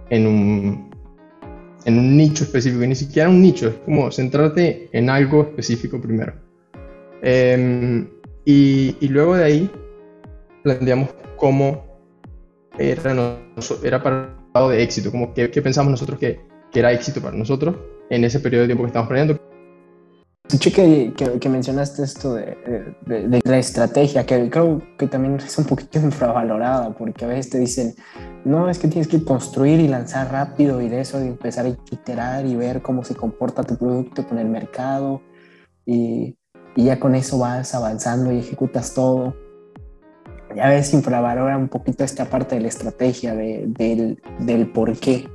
[0.08, 0.90] en un,
[1.84, 6.32] en un nicho específico, ni siquiera un nicho, es como centrarte en algo específico primero.
[7.22, 8.08] Em,
[8.44, 9.70] y, luego de ahí
[10.62, 11.84] planteamos cómo
[12.78, 13.38] era,
[13.82, 17.36] era para el lado de éxito, como que, pensamos nosotros que, que, era éxito para
[17.36, 17.76] nosotros
[18.08, 19.40] en ese periodo de tiempo que estamos planeando.
[20.48, 22.56] Escuché que, que, mencionaste esto de,
[23.06, 27.58] de, la estrategia, que creo que también es un poquito infravalorada, porque a veces te
[27.58, 27.94] dicen,
[28.44, 31.68] no, es que tienes que construir y lanzar rápido y de eso de empezar a
[31.68, 35.22] iterar y ver cómo se comporta tu producto con el mercado
[35.86, 36.36] y,
[36.80, 39.34] y ya con eso vas avanzando y ejecutas todo.
[40.56, 45.28] Ya ves, infravalora un poquito esta parte de la estrategia, de, del, del por qué,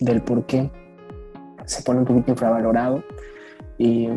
[0.00, 0.70] del por qué
[1.66, 3.04] se pone un poquito infravalorado
[3.76, 4.08] y,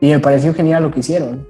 [0.00, 1.48] y me pareció genial lo que hicieron,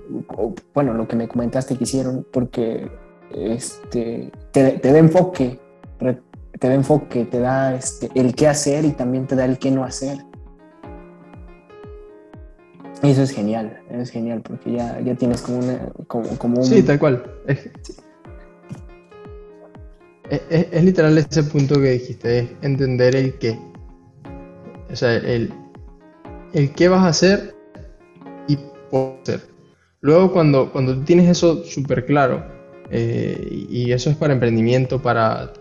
[0.73, 2.88] bueno, lo que me comentaste que hicieron, porque
[3.33, 5.59] este, te, te da enfoque,
[5.99, 9.73] te da enfoque, te da este, el qué hacer y también te da el qué
[9.73, 10.19] no hacer.
[13.02, 16.64] Eso es genial, es genial porque ya, ya tienes como, una, como, un...
[16.64, 17.24] Sí, tal cual.
[20.28, 23.59] Es, es, literal ese punto que dijiste, es entender el qué.
[24.90, 25.52] O sea, el,
[26.52, 27.54] el qué vas a hacer
[28.48, 28.59] y
[28.90, 29.42] por hacer.
[30.00, 32.44] Luego cuando, cuando tienes eso súper claro,
[32.90, 35.52] eh, y eso es para emprendimiento, para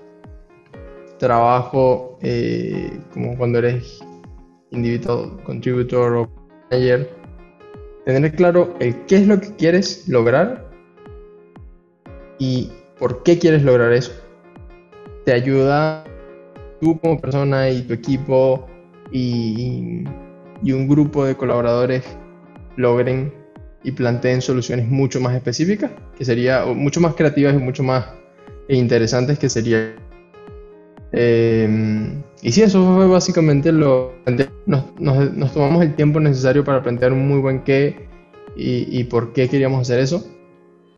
[1.18, 4.00] trabajo, eh, como cuando eres
[4.72, 6.30] individual contributor o
[6.70, 7.10] manager,
[8.14, 10.70] tener claro el qué es lo que quieres lograr
[12.40, 14.12] y por qué quieres lograr eso.
[15.26, 16.04] Te ayuda
[16.80, 18.68] tú como persona y tu equipo
[19.12, 20.04] y
[20.64, 22.04] y un grupo de colaboradores
[22.76, 23.34] logren
[23.84, 28.06] y planteen soluciones mucho más específicas, que sería mucho más creativas y mucho más
[28.68, 29.96] interesantes que sería.
[31.12, 34.14] Eh, y sí, eso fue básicamente lo.
[34.68, 38.08] Nos, nos, tomamos el tiempo necesario para plantear un muy buen qué
[38.56, 40.24] y, por qué queríamos hacer eso.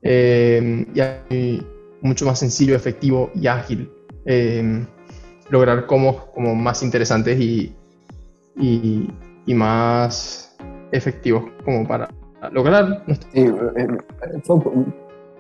[0.02, 0.86] Eh,
[1.30, 1.62] y
[2.02, 3.90] mucho más sencillo, efectivo y ágil.
[4.26, 4.86] Eh,
[5.50, 7.74] lograr como, como más interesantes y,
[8.58, 10.54] y más
[10.92, 12.10] efectivos como para
[12.52, 13.06] lograr.
[13.34, 13.88] Sí, eh,
[14.44, 14.58] fue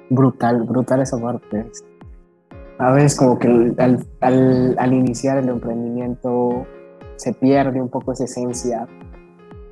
[0.09, 1.65] brutal, brutal esa parte.
[2.79, 3.47] A veces como que
[4.19, 6.67] al, iniciar el emprendimiento
[7.15, 8.87] se pierde un poco esa esencia,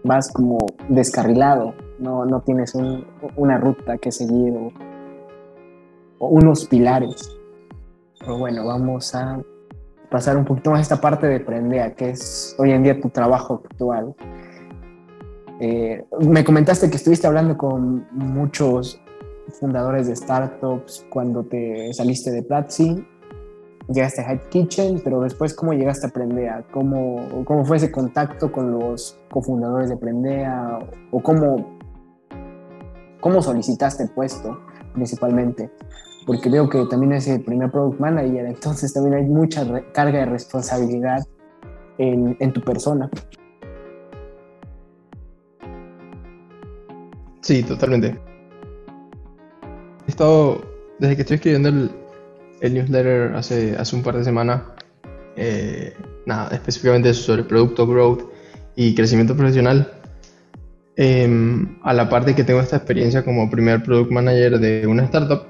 [0.03, 0.57] vas como
[0.89, 4.53] descarrilado, no, no tienes un, una ruta que seguir
[6.19, 7.37] o, unos pilares.
[8.19, 9.39] Pero bueno, vamos a
[10.09, 13.61] pasar un poquito más esta parte de Prendea, que es hoy en día tu trabajo
[13.65, 14.15] actual.
[15.59, 18.99] Eh, me comentaste que estuviste hablando con muchos
[19.59, 23.05] fundadores de startups cuando te saliste de Platzi,
[23.87, 26.65] llegaste a Hype Kitchen, pero después, ¿cómo llegaste a Prendea?
[26.71, 30.79] ¿Cómo, cómo fue ese contacto con los cofundadores de Prendea?
[31.11, 31.79] ¿O cómo,
[33.19, 34.59] cómo solicitaste el puesto
[34.93, 35.69] principalmente?
[36.25, 40.25] porque veo que también es el primer product manager, entonces también hay mucha carga de
[40.25, 41.23] responsabilidad
[41.97, 43.09] en, en, tu persona.
[47.41, 48.19] Sí, totalmente.
[50.15, 50.63] Estado,
[50.97, 51.91] desde que estoy escribiendo el,
[52.61, 54.61] el newsletter hace, hace un par de semanas,
[55.35, 55.93] eh,
[56.25, 58.23] nada, específicamente sobre producto growth
[58.77, 59.91] y crecimiento profesional,
[60.95, 65.47] em, a la parte que tengo esta experiencia como primer product manager de una startup,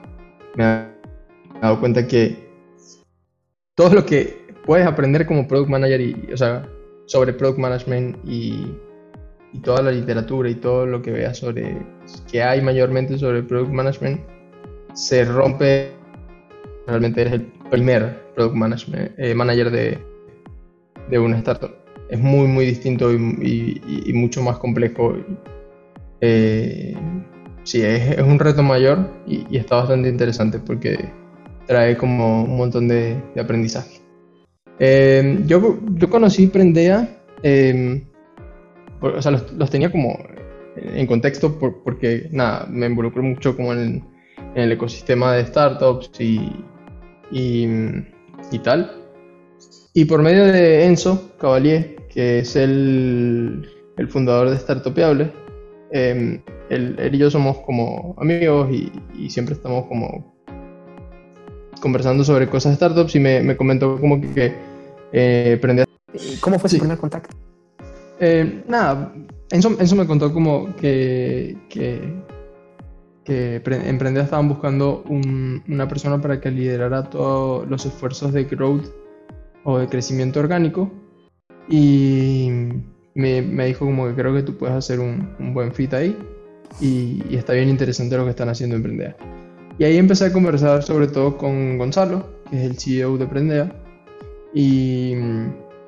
[0.55, 2.49] me he dado cuenta que
[3.75, 6.67] todo lo que puedes aprender como product manager y, o sea,
[7.05, 8.65] sobre product management y,
[9.53, 11.85] y toda la literatura y todo lo que veas sobre
[12.31, 14.34] que hay mayormente sobre product management
[14.95, 15.91] se rompe
[16.87, 19.99] realmente eres el primer product management, eh, manager de,
[21.09, 25.15] de una startup es muy muy distinto y, mucho más complejo
[26.21, 26.95] eh,
[27.63, 31.11] sí, es, un reto mayor y, está bastante interesante porque
[31.67, 34.01] trae como un montón de, aprendizaje.
[34.79, 38.03] Eh, yo, yo, conocí Prendea, eh,
[39.01, 40.17] o sea, los, tenía como
[40.75, 44.03] en contexto porque, nada, me involucro mucho como en,
[44.55, 46.51] el ecosistema de startups y,
[47.31, 48.91] y, tal.
[49.93, 55.31] Y por medio de Enzo Cavalier, que es el, el fundador de Startupiable,
[55.91, 60.35] eh, él, y yo somos como amigos y, siempre estamos como
[61.81, 64.53] conversando sobre cosas de startups y me, comentó como que,
[65.11, 65.59] eh,
[66.39, 67.35] ¿Cómo fue su primer contacto?
[68.19, 69.13] Eh, nada,
[69.51, 72.01] Enzo, me contó como que, que,
[73.25, 73.61] que
[74.21, 78.85] estaban buscando una persona para que liderara todos los esfuerzos de growth
[79.63, 80.91] o de crecimiento orgánico
[81.67, 82.49] y
[83.15, 86.15] me, dijo como que creo que tú puedes hacer un, un buen fit ahí
[86.79, 89.15] y, está bien interesante lo que están haciendo en Prendea.
[89.77, 93.75] Y ahí empecé a conversar sobre todo con Gonzalo, que es el CEO de Prendea.
[94.53, 95.13] Y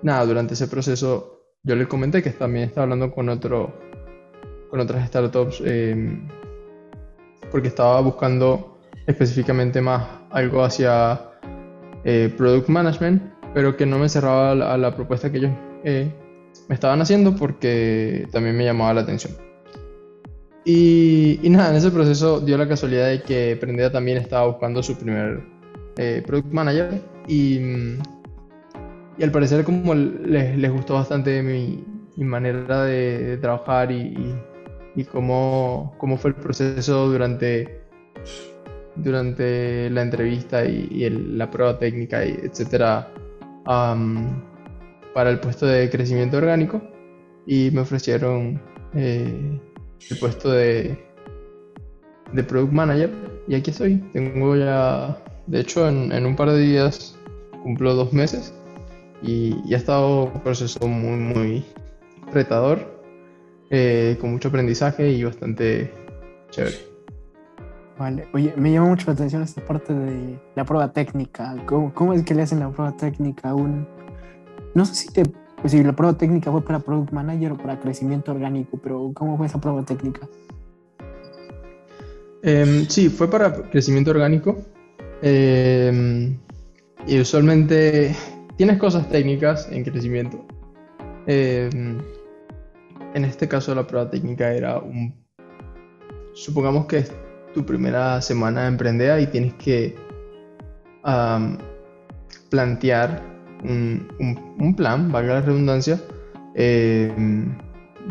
[0.01, 3.73] nada, durante ese proceso yo le comenté que también estaba hablando con otro,
[4.69, 6.27] con otras startups em,
[7.51, 11.19] porque estaba buscando específicamente más algo hacia
[12.03, 13.21] eh, product management,
[13.53, 15.51] pero que no me cerraba a la, propuesta que ellos
[15.83, 16.11] eh,
[16.67, 19.33] me estaban haciendo porque también me llamaba la atención.
[20.69, 24.97] Y, nada, en ese proceso dio la casualidad de que Prendea también estaba buscando su
[24.97, 25.41] primer
[25.95, 27.59] eh, product manager y,
[29.17, 34.35] y, al parecer como les, les gustó bastante mi manera de, trabajar y,
[34.97, 37.81] y, cómo, cómo, fue el proceso durante,
[38.95, 43.09] durante la entrevista y, la prueba técnica, y etcétera,
[45.13, 46.81] para el puesto de crecimiento orgánico
[47.45, 48.61] y me ofrecieron
[48.93, 49.59] eh,
[50.09, 50.97] el puesto de,
[52.33, 53.09] de Product Manager
[53.47, 53.97] y aquí estoy.
[54.13, 55.17] Tengo ya,
[55.47, 57.17] de hecho, en, un par de días
[57.63, 58.53] cumplo dos meses
[59.21, 61.65] y, ha estado un proceso muy, muy
[62.33, 62.96] retador,
[63.70, 65.91] eh, con mucho aprendizaje y bastante
[66.51, 66.78] chévere.
[67.97, 71.55] Vale, oye, me llama mucho la atención esta parte de la prueba técnica.
[71.65, 73.88] ¿Cómo, cómo es que le hacen la prueba técnica a un...
[74.76, 75.24] No sé si te
[75.61, 79.38] pues si la prueba técnica fue para Product Manager o para crecimiento orgánico, pero ¿cómo
[79.38, 80.28] fue esa prueba técnica?
[82.43, 84.59] Em, sí, fue para crecimiento orgánico.
[85.24, 86.38] Em,
[87.07, 88.15] y usualmente
[88.55, 90.45] tienes cosas técnicas en crecimiento.
[91.26, 91.97] Em,
[93.14, 95.14] en este caso la prueba técnica era un...
[96.34, 97.12] Supongamos que es
[97.53, 99.95] tu primera semana de emprender y tienes que
[102.49, 103.24] plantear
[103.64, 105.99] un, plan, valga la redundancia,
[106.55, 107.12] eh,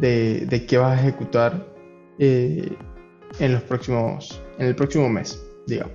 [0.01, 1.67] de, qué vas a ejecutar
[2.19, 2.73] eh,
[3.39, 5.95] en, los próximos, en el próximo mes, digamos.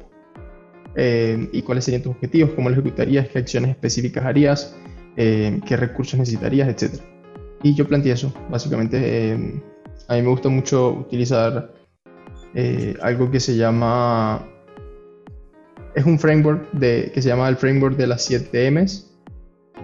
[0.96, 4.78] Eh, y cuáles serían tus objetivos, cómo lo ejecutarías, qué acciones específicas harías,
[5.16, 7.02] qué recursos necesitarías, etc.
[7.64, 9.34] Y yo planteé eso, básicamente.
[10.08, 11.74] a mí me gusta mucho utilizar
[13.02, 14.46] algo que se llama
[15.96, 19.12] es un framework de, que se llama el framework de las 7 M's,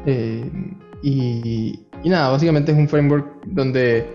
[0.05, 0.49] eh,
[1.03, 4.05] y, nada, básicamente es un framework donde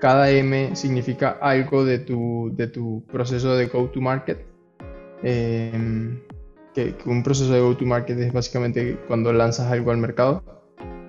[0.00, 4.44] cada M significa algo de tu, de tu proceso de go-to-market.
[5.22, 6.20] Eh,
[6.74, 10.42] que, un proceso de go-to-market es básicamente cuando lanzas algo al mercado.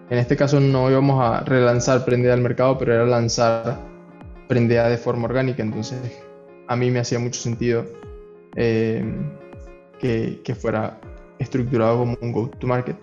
[0.09, 3.79] En este caso no íbamos a relanzar Prendea al mercado, pero era lanzar
[4.47, 5.63] Prendea de forma orgánica.
[5.63, 5.99] Entonces
[6.67, 7.85] a mí me hacía mucho sentido
[8.55, 9.03] eh,
[9.99, 10.99] que, fuera
[11.39, 12.97] estructurado como un go-to-market.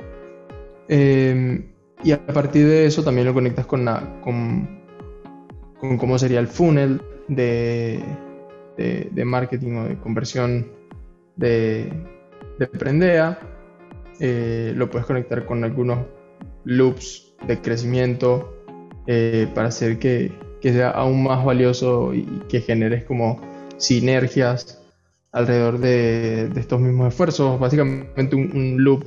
[0.89, 1.67] Em,
[2.05, 3.85] y a partir de eso también lo conectas con,
[4.23, 8.03] con cómo sería el funnel de,
[8.77, 10.71] de, marketing o de conversión
[11.37, 11.93] de,
[12.59, 13.39] de Prendea.
[14.21, 15.99] Eh, lo puedes conectar con algunos
[16.65, 18.53] loops de crecimiento
[19.07, 23.41] eh, para hacer que, que, sea aún más valioso y que generes como
[23.79, 24.83] sinergias
[25.33, 27.59] alrededor de, de estos mismos esfuerzos.
[27.59, 29.05] Básicamente un, un loop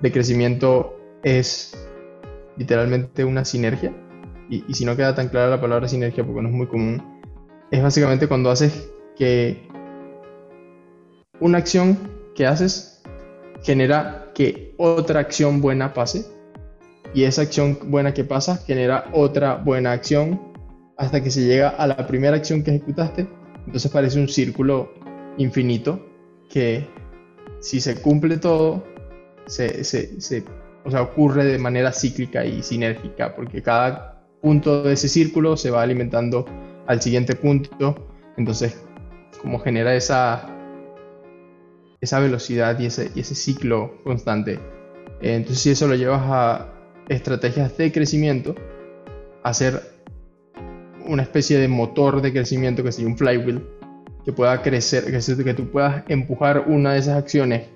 [0.00, 1.74] de crecimiento es
[2.56, 3.92] literalmente una sinergia.
[4.50, 7.02] Y, si no queda tan clara la palabra sinergia, porque no es muy común,
[7.70, 9.66] es básicamente cuando haces que
[11.40, 11.98] una acción
[12.34, 13.02] que haces
[13.62, 16.26] genera que otra acción buena pase.
[17.14, 20.52] Y esa acción buena que pasa genera otra buena acción
[20.96, 23.28] hasta que se llega a la primera acción que ejecutaste.
[23.66, 24.92] Entonces parece un círculo
[25.38, 26.04] infinito
[26.50, 26.86] que
[27.60, 28.84] si se cumple todo,
[29.46, 30.44] se, se,
[30.84, 35.70] o sea, ocurre de manera cíclica y sinérgica, porque cada punto de ese círculo se
[35.70, 36.44] va alimentando
[36.86, 38.78] al siguiente punto, entonces
[39.40, 40.46] como genera esa,
[42.00, 44.58] esa velocidad y ese, y ese ciclo constante.
[45.22, 46.73] Entonces si eso lo llevas a
[47.08, 48.54] estrategias de crecimiento,
[49.42, 49.80] hacer
[51.06, 53.62] una especie de motor de crecimiento que sea un flywheel,
[54.24, 57.68] que pueda crecer, que, que tú puedas empujar una de esas acciones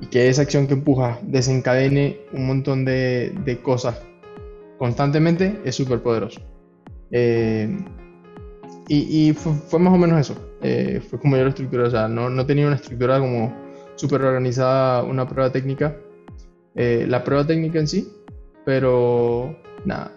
[0.00, 4.00] y que esa acción que empuja desencadene un montón de, de cosas
[4.78, 6.40] constantemente es súper poderoso.
[7.12, 7.68] Eh,
[8.88, 10.56] y, y fue, más o menos eso.
[10.60, 11.84] Eh, fue como yo lo estructuré.
[11.84, 13.54] O sea, no, no tenía una estructura como
[13.94, 15.96] súper organizada, una prueba técnica.
[16.74, 18.12] Eh, la prueba técnica en sí,
[18.64, 20.12] pero nada.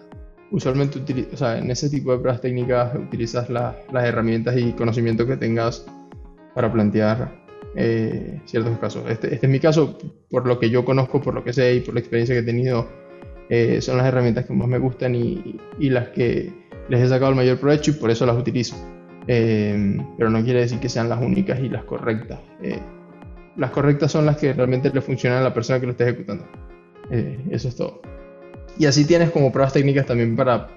[0.50, 1.00] Usualmente,
[1.32, 5.84] o sea, en ese tipo de pruebas técnicas utilizas las herramientas y conocimientos que tengas
[6.54, 7.46] para plantear
[7.78, 9.04] eh, ciertos casos.
[9.10, 9.98] Este, este, es mi caso,
[10.30, 12.44] por lo que yo conozco, por lo que sé y por la experiencia que he
[12.44, 12.88] tenido,
[13.50, 16.50] eh, son las herramientas que más me gustan y, y, las que
[16.88, 18.76] les he sacado el mayor provecho y por eso las utilizo.
[19.26, 22.40] Eh, pero no quiere decir que sean las únicas y las correctas.
[23.56, 26.46] las correctas son las que realmente le funcionan a la persona que lo está ejecutando.
[27.50, 28.00] eso es todo.
[28.78, 30.68] Y así tienes como pruebas técnicas también para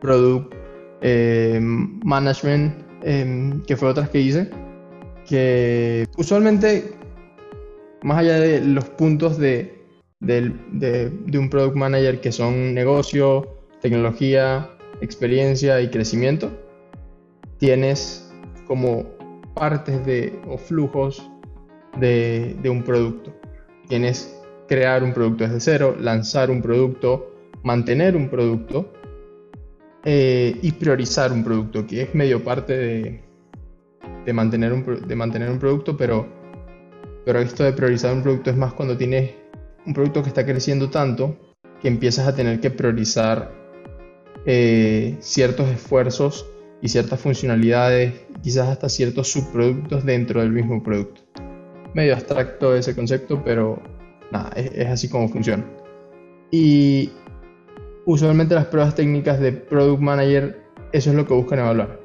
[0.00, 0.54] Product
[1.00, 4.50] eh, management, em, que fue otras que hice,
[5.26, 6.92] que usualmente,
[8.02, 9.82] más allá de los puntos de,
[10.20, 14.70] de un product manager que son negocio, tecnología,
[15.00, 16.50] experiencia y crecimiento,
[17.58, 18.32] tienes
[18.66, 19.04] como
[19.54, 21.30] partes de, o flujos
[21.98, 23.32] de, un producto.
[23.88, 28.92] Tienes crear un producto desde cero, lanzar un producto, mantener un producto
[30.04, 33.24] eh, y priorizar un producto, que es medio parte de,
[34.24, 36.26] de, mantener, un, de mantener un producto, pero,
[37.24, 39.32] pero esto de priorizar un producto es más cuando tienes
[39.86, 41.36] un producto que está creciendo tanto
[41.80, 43.52] que empiezas a tener que priorizar
[44.46, 46.46] eh, ciertos esfuerzos
[46.80, 48.12] y ciertas funcionalidades,
[48.42, 51.22] quizás hasta ciertos subproductos dentro del mismo producto.
[51.94, 53.82] Medio abstracto ese concepto, pero
[54.56, 55.64] es, así como funciona.
[56.50, 57.10] Y
[58.06, 60.62] usualmente las pruebas técnicas de Product Manager,
[60.92, 62.00] eso es lo que buscan evaluar.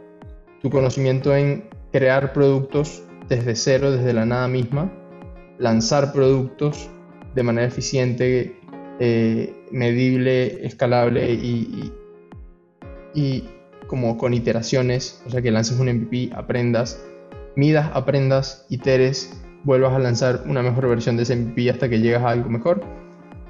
[0.61, 4.91] Tu conocimiento en crear productos desde cero, desde la nada misma,
[5.57, 6.89] lanzar productos
[7.35, 8.59] de manera eficiente,
[8.99, 11.93] eh, medible, escalable y,
[13.13, 13.43] y
[13.87, 17.03] como con iteraciones, o sea que lances un MVP, aprendas,
[17.55, 22.23] midas, aprendas, iteres, vuelvas a lanzar una mejor versión de ese MVP hasta que llegas
[22.23, 22.81] a algo mejor.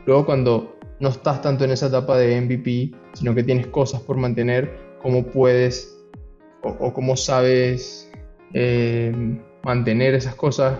[0.05, 4.17] Luego cuando no estás tanto en esa etapa de MVP, sino que tienes cosas por
[4.17, 5.97] mantener, cómo puedes
[6.61, 8.11] o, cómo sabes
[8.53, 9.13] eh,
[9.63, 10.77] mantener esas cosas,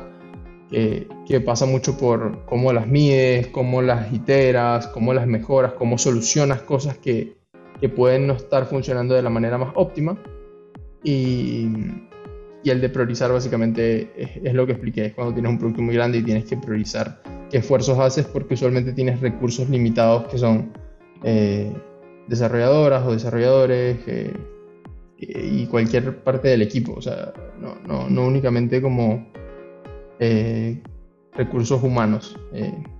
[0.69, 6.61] que pasa mucho por cómo las mides, cómo las iteras, cómo las mejoras, cómo solucionas
[6.61, 7.38] cosas que,
[7.80, 10.17] que pueden no estar funcionando de la manera más óptima.
[11.03, 11.67] Y,
[12.64, 15.95] y el de priorizar básicamente es, lo que expliqué, es cuando tienes un producto muy
[15.95, 20.72] grande y tienes que priorizar qué esfuerzos haces porque usualmente tienes recursos limitados que son
[21.24, 21.74] eh,
[22.28, 24.34] desarrolladoras o desarrolladores eh,
[25.18, 29.28] y cualquier parte del equipo, o sea, no, no, no únicamente como
[30.20, 30.82] eh,
[31.34, 32.38] recursos humanos,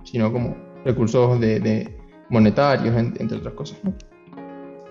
[0.04, 0.54] sino como
[0.84, 1.96] recursos de,
[2.28, 3.78] monetarios, entre otras cosas.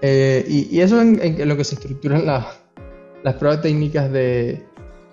[0.02, 2.26] Eh, y, eso en, en, lo que se estructuran
[3.24, 4.64] las pruebas técnicas de,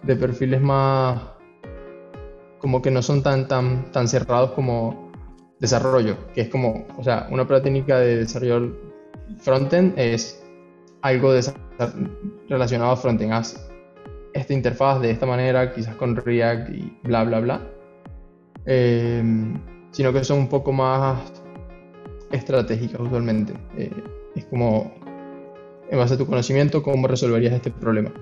[0.03, 1.21] de, perfiles más
[2.59, 5.13] como que no son tan, tan, tan cerrados como
[5.61, 8.77] desarrollo, que es como, o sea, una prueba técnica de desarrollo
[9.39, 10.43] frontend es
[11.03, 11.33] algo
[12.49, 13.69] relacionado a frontend, haz
[14.33, 17.61] esta interfaz de esta manera, quizás con React y bla, bla, bla.
[18.67, 19.23] Eh,
[19.91, 21.33] sino que son un poco más
[22.31, 23.55] estratégicas usualmente.
[23.77, 23.91] Eh,
[24.35, 24.93] es como,
[25.91, 28.13] en base a tu conocimiento, cómo resolverías este problema.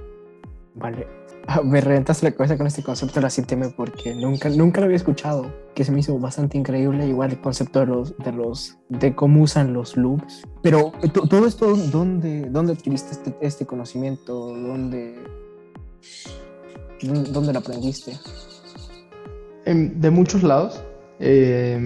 [0.74, 1.06] Vale.
[1.46, 4.86] Ah, me reventas la cabeza con este concepto de la 7M porque nunca, nunca lo
[4.86, 8.78] había escuchado, que se me hizo bastante increíble, igual el concepto de los, de los,
[8.88, 10.44] de cómo usan los loops.
[10.62, 14.32] Pero todo esto, ¿dónde, dónde adquiriste este, este conocimiento?
[14.32, 15.22] ¿Dónde,
[17.02, 18.18] ¿Dónde lo aprendiste?
[19.66, 20.82] de muchos lados.
[21.20, 21.78] Eh,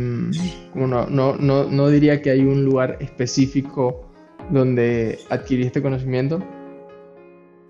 [0.74, 4.07] no, no, no, diría que hay un lugar específico
[4.50, 6.42] donde adquirí este conocimiento.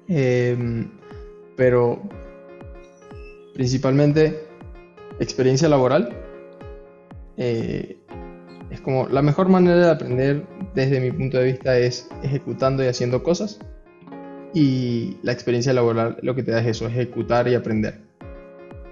[0.08, 0.90] Em,
[1.56, 2.00] pero
[3.54, 4.48] principalmente
[5.18, 6.10] experiencia laboral.
[7.36, 7.98] Eh,
[8.70, 12.86] es como la mejor manera de aprender desde mi punto de vista es ejecutando y
[12.86, 13.58] haciendo cosas.
[14.54, 18.00] Y la experiencia laboral lo que te da es eso, ejecutar y aprender.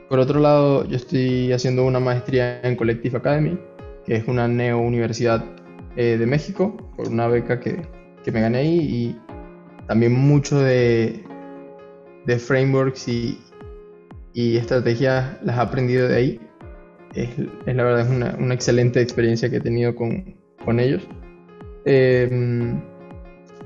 [0.09, 3.59] Por otro lado, yo estoy haciendo una maestría en Collective Academy,
[4.05, 5.45] que es una neo universidad
[5.97, 7.81] eh, de México por una beca que,
[8.23, 9.21] que, me gané ahí y
[9.87, 11.25] también mucho de,
[12.27, 13.39] de frameworks y,
[14.35, 16.41] y, estrategias las he aprendido de ahí.
[17.15, 17.31] Es,
[17.67, 21.03] es la verdad, es una, una, excelente experiencia que he tenido con, con ellos.
[21.87, 22.79] Em,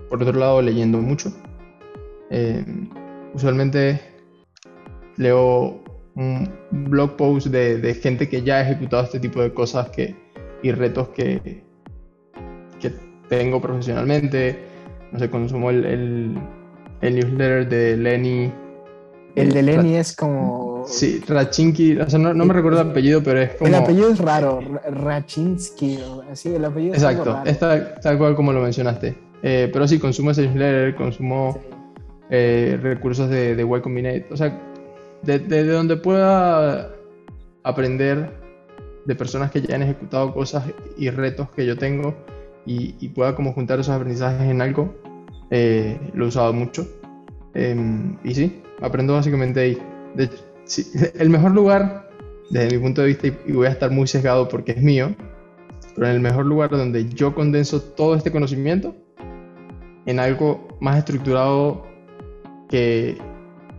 [0.08, 1.32] por otro lado, leyendo mucho.
[2.30, 2.88] Em,
[3.34, 4.00] usualmente
[5.16, 5.82] leo
[6.14, 10.14] un blog post de, de, gente que ya ha ejecutado este tipo de cosas que,
[10.62, 11.69] y retos que, que
[13.30, 14.58] tengo profesionalmente.
[15.12, 16.38] No sé, consumo el, el,
[17.00, 18.52] el newsletter de Lenny.
[19.36, 20.84] El de Lenny es como.
[20.86, 21.98] Sí, Rachinki.
[21.98, 23.68] O sea, no, no, me recuerdo el apellido, pero es como.
[23.68, 24.60] El apellido es raro.
[24.90, 26.00] Rachinsky.
[26.34, 29.16] Sí, el apellido Exacto, es Exacto, tal cual como lo mencionaste.
[29.42, 31.58] Eh, pero sí, consumo ese newsletter, consumo
[32.28, 34.32] eh, recursos de, de Y Combinator.
[34.32, 34.60] O sea,
[35.22, 36.90] desde de donde pueda
[37.62, 38.30] aprender
[39.06, 40.64] de personas que ya han ejecutado cosas
[40.98, 42.14] y retos que yo tengo
[43.00, 44.94] y, pueda como juntar esos aprendizajes en algo,
[45.50, 46.86] eh, lo he usado mucho.
[47.54, 49.78] Em, y sí, aprendo básicamente ahí.
[50.14, 50.30] De,
[51.18, 52.08] el mejor lugar,
[52.50, 55.14] desde mi punto de vista, y voy a estar muy sesgado porque es mío,
[55.94, 58.94] pero en el mejor lugar donde yo condenso todo este conocimiento
[60.06, 61.86] en algo más estructurado
[62.68, 63.18] que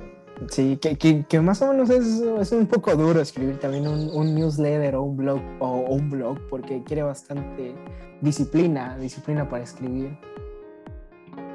[0.49, 4.09] Sí, que, que, que, más o menos es, es, un poco duro escribir también un,
[4.09, 7.75] un newsletter o un blog o, un blog porque quiere bastante
[8.21, 10.17] disciplina, disciplina para escribir.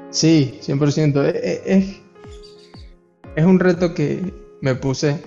[0.09, 1.21] Sí, 100%.
[1.25, 2.01] Es, e, es,
[3.35, 5.21] es un reto que me puse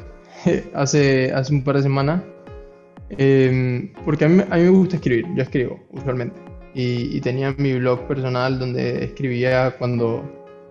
[0.75, 2.23] hace, hace un par de semanas
[3.11, 6.41] em, porque a mí, a mí me gusta escribir, yo escribo usualmente.
[6.75, 10.25] Y, y tenía mi blog personal donde escribía cuando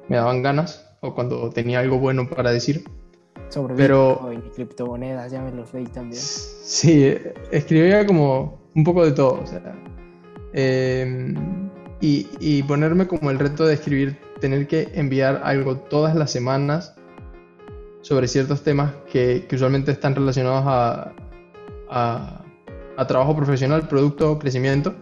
[0.10, 2.84] me daban ganas o cuando tenía algo bueno para decir.
[3.50, 6.22] Sobre pero, y criptomonedas, ya me los leí también.
[6.22, 7.16] Sí,
[7.52, 9.76] escribía como un poco de todo, o sea.
[10.54, 11.36] Em,
[12.02, 16.96] y, y, ponerme como el reto de escribir, tener que enviar algo todas las semanas
[18.04, 21.14] sobre ciertos temas que, que usualmente están relacionados a,
[21.90, 22.46] a,
[22.98, 24.94] a, trabajo profesional, producto, crecimiento.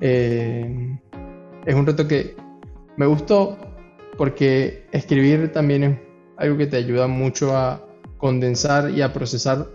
[0.00, 0.98] Em,
[1.66, 2.34] es un reto que
[2.96, 3.58] me gustó,
[4.16, 5.98] porque escribir también es
[6.38, 7.84] algo que te ayuda mucho a
[8.16, 9.66] condensar y a procesar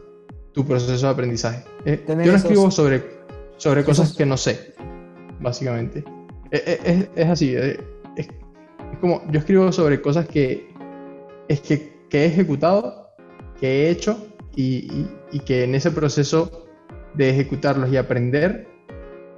[0.51, 1.63] tu proceso de aprendizaje.
[1.85, 3.03] Eh, yo no escribo sobre,
[3.57, 4.73] sobre cosas que no sé,
[5.39, 6.03] básicamente.
[6.49, 7.77] Eh, eh, es, así, es,
[8.99, 10.73] como yo escribo sobre cosas que,
[11.47, 13.09] es que, he ejecutado,
[13.59, 16.67] que he hecho y, y que en ese proceso
[17.15, 18.67] de ejecutarlos y aprender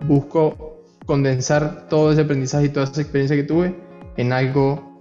[0.07, 3.75] busco condensar todo ese aprendizaje y toda esa experiencia que tuve
[4.17, 4.95] en algo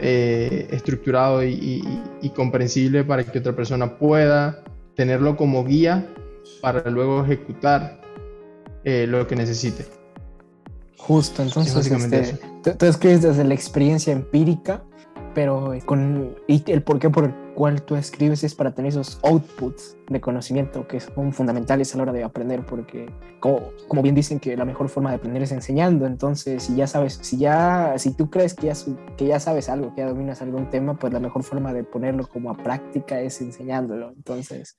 [0.00, 1.82] eh, estructurado y,
[2.34, 4.62] comprensible para que otra persona pueda
[4.94, 6.06] tenerlo como guía
[6.60, 8.00] para luego ejecutar
[8.84, 9.86] eh, lo que necesite.
[10.96, 14.84] Justo, entonces este, tú escribes desde la experiencia empírica
[15.34, 19.18] pero con y el por qué por el cual tú escribes es para tener esos
[19.24, 23.10] outputs de conocimiento que son fundamentales a la hora de aprender, porque
[23.40, 26.86] como, como bien dicen que la mejor forma de aprender es enseñando, entonces si ya
[26.86, 28.74] sabes, si ya, si tú crees que ya,
[29.16, 32.28] que ya sabes algo, que ya dominas algún tema, pues la mejor forma de ponerlo
[32.28, 34.78] como a práctica es enseñándolo, entonces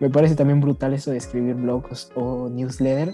[0.00, 3.12] me parece también brutal eso de escribir blogs o newsletter.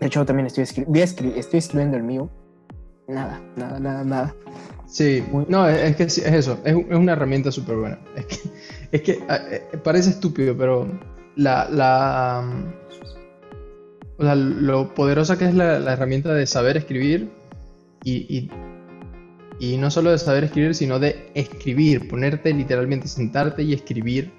[0.00, 2.30] De hecho, también estoy, estoy escribiendo el mío.
[3.06, 4.34] Nada, nada, nada, nada.
[4.90, 7.98] Sí, no, es, que es eso, es, una herramienta súper buena.
[8.92, 10.88] Es que, que eh, parece estúpido, pero
[11.36, 12.44] la, la
[14.18, 17.30] o sea, lo poderosa que es la, herramienta de saber escribir
[18.02, 18.50] y,
[19.60, 24.32] y, no solo de saber escribir, sino de escribir, ponerte literalmente, sentarte y escribir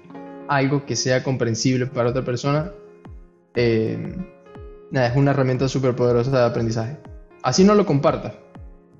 [0.48, 2.70] algo que sea comprensible para otra persona.
[3.54, 4.16] Eh,
[4.90, 6.98] nada, es una herramienta súper poderosa de aprendizaje.
[7.42, 8.34] Así no lo compartas.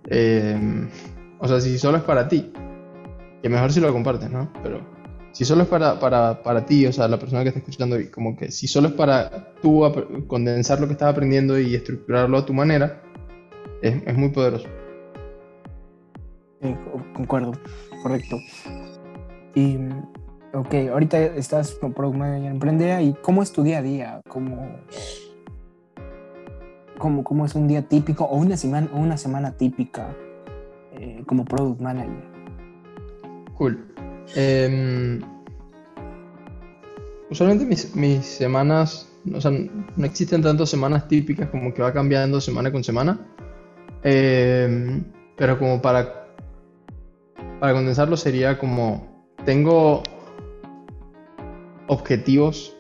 [0.07, 0.59] Eh,
[1.43, 2.53] o sea, si solo es para ti,
[3.43, 4.49] que mejor si lo compartes, ¿no?
[4.63, 4.81] Pero
[5.33, 8.37] si solo es para, para, para ti, o sea, la persona que está escuchando, como
[8.37, 9.83] que si solo es para tú
[10.29, 13.03] condensar lo que estás aprendiendo y estructurarlo a tu manera,
[13.83, 14.69] es, es muy poderoso.
[16.61, 16.77] Sí,
[17.13, 17.55] concuerdo,
[18.05, 18.37] correcto.
[19.57, 19.79] Y,
[20.55, 24.21] ok, ahorita estás como Product Manager Emprendea, ¿y cómo es tu día a día?
[24.29, 24.79] ¿Cómo,
[26.99, 30.15] cómo, cómo es un día típico o una semana, o una semana típica?
[31.03, 32.23] Eh, como product manager?
[33.59, 33.77] Cool.
[34.37, 35.21] Em,
[37.29, 42.71] usualmente mis, semanas, o sea, no existen tantas semanas típicas como que va cambiando semana
[42.71, 43.19] con semana.
[44.05, 45.03] Em,
[45.37, 46.29] pero como para,
[47.59, 50.05] para condensarlo sería como, tengo
[51.89, 52.77] objetivos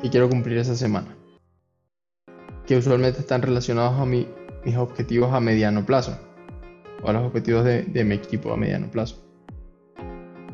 [0.00, 1.14] que quiero cumplir esa semana.
[2.66, 4.26] Que usualmente están relacionados a mi,
[4.64, 6.31] mis objetivos a mediano plazo
[7.02, 9.16] o a los objetivos de, mi equipo a mediano plazo.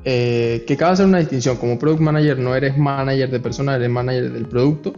[0.05, 1.57] Eh, que cabe hacer una distinción.
[1.57, 4.95] Como product manager no eres manager de personas, eres manager del producto.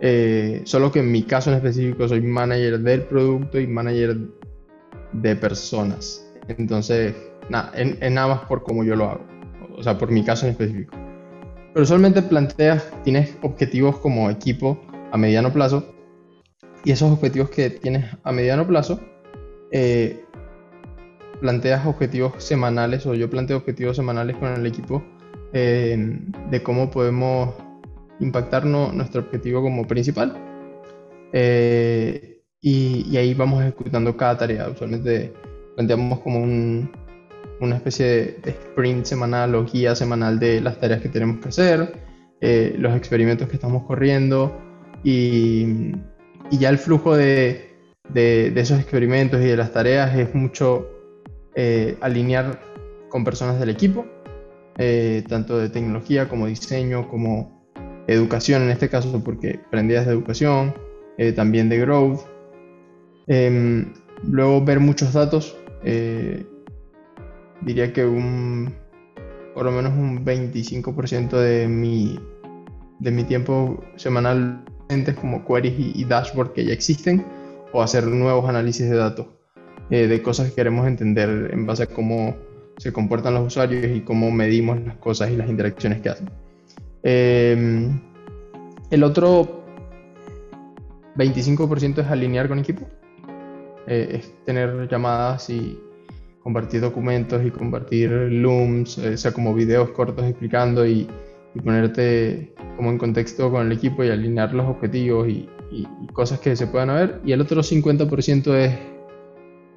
[0.00, 4.16] Eh, solo que en mi caso en específico soy manager del producto y manager
[5.12, 6.30] de personas.
[6.48, 7.14] Entonces,
[7.48, 9.24] nada, es nada más por cómo yo lo hago.
[9.76, 10.94] O sea, por mi caso en específico.
[11.72, 15.84] Pero usualmente planteas, tienes objetivos como equipo a mediano plazo.
[16.84, 19.00] Y esos objetivos que tienes a mediano plazo,
[19.72, 20.23] eh,
[21.40, 25.04] planteas objetivos semanales o yo planteo objetivos semanales con el equipo
[25.52, 26.18] eh,
[26.50, 27.54] de cómo podemos
[28.20, 30.36] impactar nuestro objetivo como principal.
[31.32, 34.68] Eh, y, ahí vamos ejecutando cada tarea.
[34.68, 35.32] Usualmente
[35.76, 36.42] planteamos como
[37.60, 38.06] una especie
[38.42, 41.92] de, sprint semanal o guía semanal de las tareas que tenemos que hacer.
[42.40, 44.52] eh, los experimentos que estamos corriendo
[45.02, 45.92] y,
[46.50, 47.70] ya el flujo de,
[48.14, 50.93] esos experimentos y de las tareas es mucho
[51.54, 52.60] eh, alinear
[53.08, 54.06] con personas del equipo,
[54.78, 57.64] eh, tanto de tecnología como diseño, como
[58.06, 60.74] educación en este caso, porque aprendidas de educación,
[61.36, 62.22] también de growth.
[63.28, 63.92] Em,
[64.24, 65.56] luego ver muchos datos,
[67.62, 68.74] diría que un
[69.54, 72.18] por lo menos un 25% de mi,
[72.98, 74.64] de mi tiempo semanal
[75.20, 77.24] como queries y, y dashboard que ya existen
[77.72, 79.26] o hacer nuevos análisis de datos
[79.90, 82.36] eh, de cosas que queremos entender en base a cómo
[82.78, 86.30] se comportan los usuarios y cómo medimos las cosas y las interacciones que hacen.
[87.02, 88.00] Em,
[88.90, 89.64] el otro
[91.16, 92.88] 25% es alinear con equipo,
[93.86, 95.78] eh, es tener llamadas y
[96.44, 101.08] compartir documentos y compartir looms, eh, o sea, como videos cortos explicando y,
[101.62, 105.48] ponerte como en contexto con el equipo y alinear los objetivos y,
[106.12, 107.20] cosas que se puedan ver.
[107.24, 108.78] Y el otro 50% es,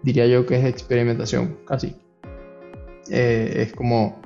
[0.04, 1.95] diría yo, que es experimentación, casi.
[3.10, 4.22] Eh, es como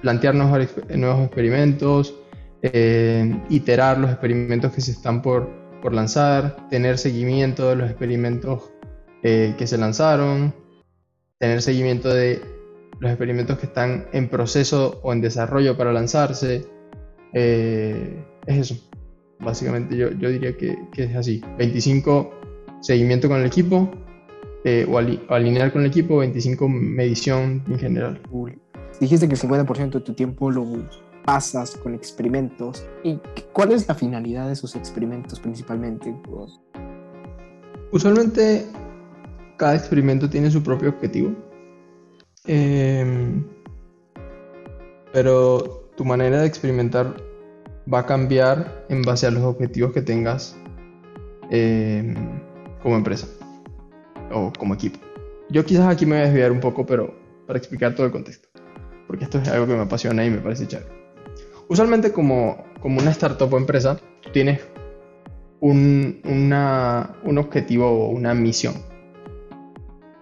[0.00, 2.14] plantear nuevos, experimentos,
[2.62, 5.48] eh, iterar los experimentos que se están por,
[5.82, 8.70] por lanzar, tener seguimiento de los experimentos
[9.22, 10.54] que se lanzaron,
[11.38, 12.40] tener seguimiento de
[13.00, 16.66] los experimentos que están en proceso o en desarrollo para lanzarse.
[17.32, 18.90] Eh, es eso.
[19.40, 21.42] Básicamente yo, yo diría que, que, es así.
[21.58, 22.32] 25
[22.80, 23.90] seguimiento con el equipo
[24.68, 28.20] eh, o, alinear con el equipo, 25 medición en general.
[28.98, 30.66] Dijiste que el 50% de tu tiempo lo
[31.24, 32.84] pasas con experimentos.
[33.04, 33.20] ¿Y
[33.52, 36.12] cuál es la finalidad de esos experimentos principalmente?
[37.92, 38.66] Usualmente
[39.56, 41.32] cada experimento tiene su propio objetivo.
[42.44, 43.46] Em,
[45.12, 47.14] pero tu manera de experimentar
[47.92, 50.56] va a cambiar en base a los objetivos que tengas
[51.50, 52.16] em,
[52.82, 53.28] como empresa
[54.32, 54.98] o como equipo.
[55.50, 57.14] Yo quizás aquí me voy a desviar un poco, pero
[57.46, 58.48] para explicar todo el contexto,
[59.06, 60.90] porque esto es algo que me apasiona y me parece chévere.
[61.68, 64.60] Usualmente como, como una startup o empresa, tú tienes
[65.60, 68.74] un, un objetivo o una misión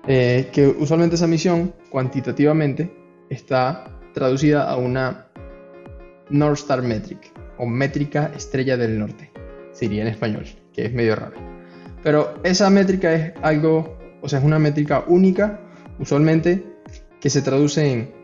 [0.07, 2.95] eh, que usualmente esa misión cuantitativamente
[3.31, 5.29] está traducida a una
[6.29, 9.31] North Star Metric o métrica estrella del norte,
[9.73, 10.45] sería en español,
[10.75, 11.54] que es medio raro.
[12.05, 15.59] Pero esa métrica es algo, o sea, es una métrica única,
[15.99, 16.63] usualmente,
[17.19, 18.15] que se traduce en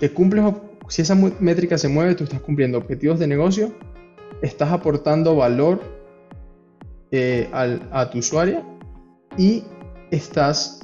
[0.00, 0.44] que cumples,
[0.88, 3.72] si esa métrica se mueve, tú estás cumpliendo objetivos de negocio,
[4.42, 5.80] estás aportando valor
[7.12, 8.64] eh, a tu usuario
[9.36, 9.62] y
[10.10, 10.80] estás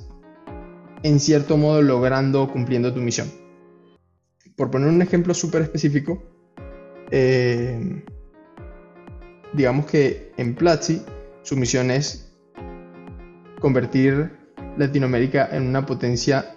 [1.02, 3.28] en cierto modo logrando, cumpliendo tu misión.
[4.56, 6.22] Por poner un ejemplo súper específico,
[7.10, 8.04] eh,
[9.54, 11.02] digamos que en Platzi
[11.44, 12.34] su misión es
[13.60, 14.32] convertir
[14.78, 16.54] Latinoamérica en una potencia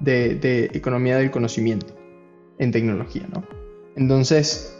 [0.00, 1.94] de, economía del conocimiento
[2.58, 3.44] en tecnología, ¿no?
[3.96, 4.78] Entonces,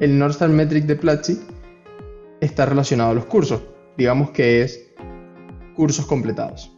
[0.00, 1.40] el North Star Metric de Platzi
[2.40, 3.62] está relacionado a los cursos.
[3.96, 4.92] Digamos que es
[5.74, 6.70] cursos completados.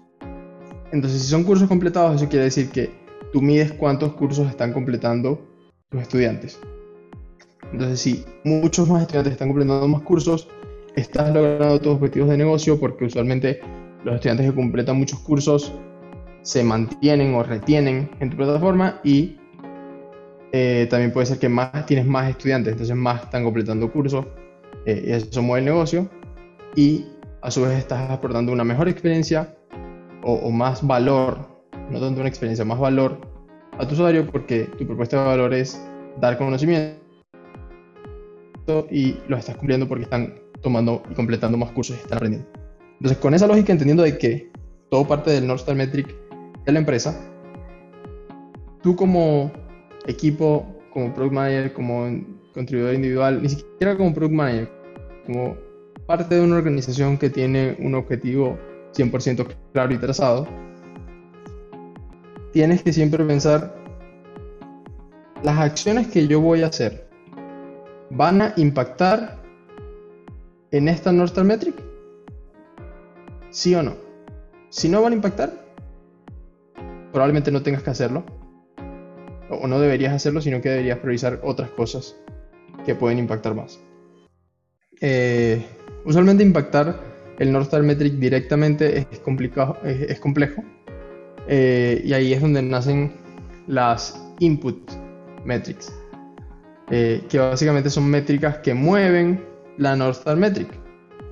[0.93, 2.91] Entonces, si son cursos completados, eso quiere decir que
[3.33, 5.47] tú mides cuántos cursos están completando
[5.91, 6.59] tus estudiantes.
[7.73, 10.49] Entonces, si muchos más estudiantes están completando más cursos,
[10.97, 13.61] estás logrando tus objetivos de negocio porque usualmente
[14.05, 15.73] los estudiantes que completan muchos cursos
[16.43, 19.37] se mantienen o retienen en tu plataforma y
[20.53, 24.25] eh, también puede ser que más tienes más estudiantes, entonces más están completando cursos
[24.87, 26.09] eh, y eso mueve el negocio.
[26.77, 27.07] Y
[27.43, 29.55] a su vez estás aportando una mejor experiencia
[30.23, 31.39] o, más valor,
[31.91, 33.21] no tanto una experiencia, más valor
[33.79, 35.81] a tu usuario porque tu propuesta de valor es
[36.21, 36.97] dar conocimiento
[38.91, 42.49] y lo estás cumpliendo porque están tomando y completando más cursos y están aprendiendo.
[42.95, 44.51] Entonces, con esa lógica, entendiendo de que
[44.91, 46.15] todo parte del North Star Metric
[46.65, 47.19] de la empresa,
[48.83, 49.53] tú como
[50.07, 54.71] equipo, como product manager, como contribuidor individual, ni siquiera como product manager,
[55.27, 55.57] como
[56.07, 58.59] parte de una organización que tiene un objetivo
[58.95, 60.47] 100% claro y trazado,
[62.53, 63.77] tienes que siempre pensar,
[65.43, 67.07] las acciones que yo voy a hacer
[68.11, 69.39] van a impactar
[70.77, 71.75] en esta North Metric?
[73.51, 73.95] ¿Sí o no?
[74.71, 75.53] Si no van a impactar,
[77.13, 78.25] probablemente no tengas que hacerlo.
[79.49, 82.17] O no deberías hacerlo, sino que deberías priorizar otras cosas
[82.85, 83.81] que pueden impactar más.
[85.01, 85.65] Eh,
[86.07, 87.01] Usualmente impactar
[87.41, 90.63] el North Star Metric directamente es, complicado, es, complejo.
[91.49, 93.13] Eh, y ahí es donde nacen
[93.67, 94.89] las input
[95.45, 95.93] metrics.
[96.91, 99.45] eh, que básicamente son métricas que mueven
[99.79, 100.69] la North Star Metric.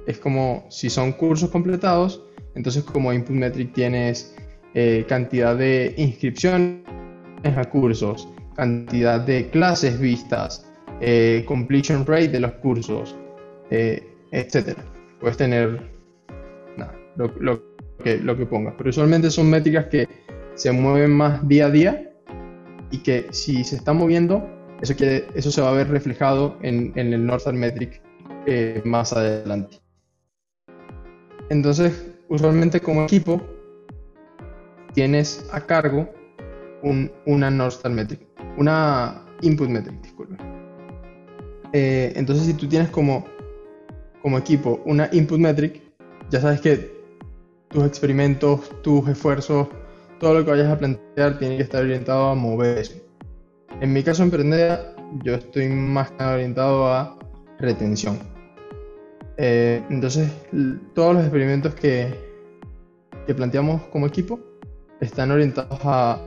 [0.07, 2.23] Es como si son cursos completados,
[2.55, 4.35] entonces como input metric tienes
[4.75, 6.83] eh, cantidad de inscripciones
[7.45, 10.67] a cursos, cantidad de clases vistas,
[11.01, 13.17] eh, completion rate de los cursos,
[13.71, 14.79] etc.
[15.21, 15.95] Puedes tener
[17.17, 17.63] lo,
[18.03, 20.09] que, lo que pongas, pero usualmente son métricas que
[20.55, 22.13] se mueven más día a día
[22.91, 24.49] y que si se está moviendo,
[24.81, 28.04] eso, quiere, eso se va a ver reflejado en, en el Northern Metric
[28.47, 29.81] eh, más adelante.
[31.51, 33.41] Entonces, usualmente como equipo,
[34.95, 36.09] tienes a cargo
[36.83, 38.21] un, una North Metric,
[38.57, 40.37] una Input Metric, disculpe.
[41.73, 43.25] Eh, entonces, si tú tienes como,
[44.23, 45.83] como equipo una Input Metric,
[46.31, 46.95] ya sabes que
[47.69, 49.69] tus experimentos, tus esfuerzos,
[50.21, 52.95] todo lo que vayas a plantear tiene que estar orientado a mover eso.
[53.81, 57.19] En mi caso emprendedor, yo estoy más orientado a
[57.59, 58.34] retención.
[59.37, 60.31] Eh, entonces,
[60.95, 62.15] todos los experimentos que,
[63.27, 64.39] que planteamos como equipo
[65.01, 66.21] están orientados a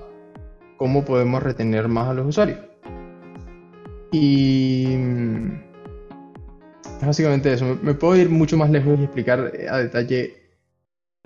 [0.77, 2.59] cómo podemos retener más a los usuarios.
[4.11, 5.67] Y mm,
[7.01, 7.77] básicamente eso.
[7.81, 10.35] Me puedo ir mucho más lejos y explicar a detalle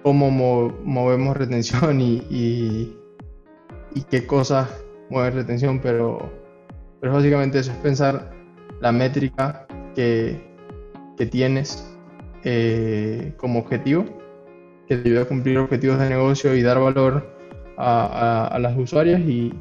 [0.03, 2.97] cómo movemos retención y, y,
[4.09, 4.67] qué cosas
[5.09, 6.31] mueven retención, pero,
[6.99, 8.31] pero básicamente eso es pensar
[8.79, 10.50] la métrica que,
[11.17, 11.87] que tienes
[12.43, 14.05] eh, como objetivo,
[14.87, 17.35] que te ayuda a cumplir objetivos de negocio y dar valor
[17.77, 19.53] a, a, las usuarias y,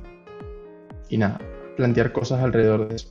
[1.08, 1.40] y nada,
[1.76, 3.08] plantear cosas alrededor de eso.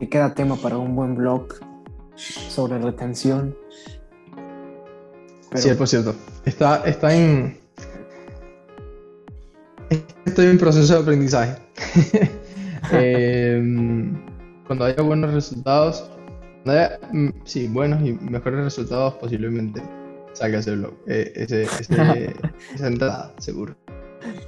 [0.00, 1.48] Y queda tema para un buen blog
[2.16, 3.56] sobre retención
[5.54, 6.14] Sí, por cierto.
[6.44, 7.58] Está, está en.
[10.24, 11.56] Estoy en proceso de aprendizaje.
[12.92, 14.14] Em,
[14.66, 16.08] cuando haya buenos resultados,
[17.44, 19.82] sí, buenos y mejores resultados, posiblemente
[20.32, 21.62] salga ese blog, eh, ese,
[22.74, 23.74] esa entrada, seguro.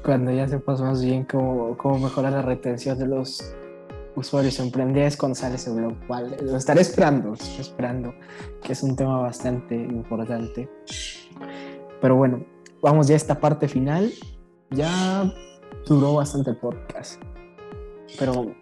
[0.05, 3.55] Cuando ya sepas más bien cómo, cómo mejorar la retención de los
[4.17, 5.95] usuarios emprendedores cuando sale ese blog.
[6.09, 8.15] Vale, lo estaré esperando, esperando,
[8.63, 10.69] que es un tema bastante importante.
[12.01, 12.45] Pero bueno,
[12.83, 14.11] vamos ya a esta parte final.
[14.71, 15.33] Ya
[15.87, 17.23] duró bastante el podcast.
[18.19, 18.55] Pero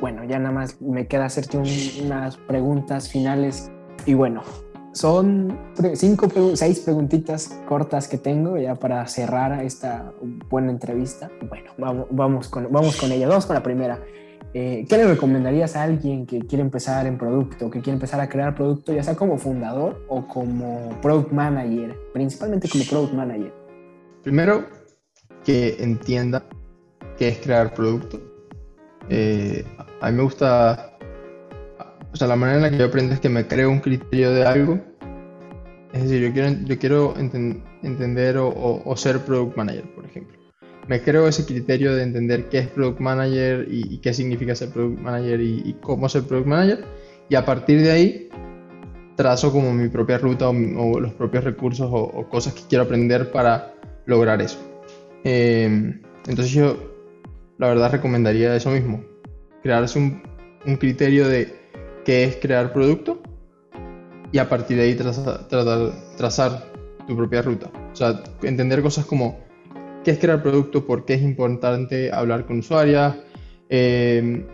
[0.00, 3.70] bueno, ya nada más me queda hacerte unas preguntas finales.
[4.04, 4.42] Y bueno,
[4.92, 5.58] son
[5.94, 10.12] cinco, seis preguntitas cortas que tengo ya para cerrar esta
[10.48, 11.30] buena entrevista.
[11.48, 13.28] Bueno, vamos, vamos, con, vamos con ella.
[13.28, 14.00] Vamos con la primera.
[14.54, 18.28] Eh, ¿Qué le recomendarías a alguien que quiere empezar en producto, que quiere empezar a
[18.28, 23.52] crear producto, ya sea como fundador o como product manager, principalmente como product manager?
[24.22, 24.64] Primero,
[25.44, 26.42] que entienda
[27.18, 28.18] qué es crear producto.
[29.10, 29.62] Eh,
[30.06, 30.96] a mí me gusta,
[32.12, 34.32] o sea, la manera en la que yo aprendo es que me creo un criterio
[34.32, 34.80] de algo.
[35.92, 40.36] Es decir, yo quiero, yo quiero entender o ser product manager, por ejemplo
[40.88, 45.00] me creo ese criterio de entender qué es Product Manager y, qué significa ser Product
[45.00, 46.84] Manager y, cómo ser Product Manager.
[47.28, 48.28] Y a partir de ahí
[49.16, 53.74] trazo como mi propia ruta o, los propios recursos o, cosas que quiero aprender para
[54.06, 54.58] lograr eso.
[55.24, 56.76] Em, entonces yo
[57.58, 59.02] la verdad recomendaría eso mismo.
[59.62, 60.22] Crearse un,
[60.64, 61.54] un criterio de
[62.04, 63.20] qué es crear producto
[64.32, 65.48] y a partir de ahí trazar,
[66.16, 66.72] trazar
[67.06, 67.70] tu propia ruta.
[67.92, 69.38] O sea, entender cosas como
[70.04, 73.16] qué es crear producto, por qué es importante hablar con usuarias,
[73.68, 74.44] eh,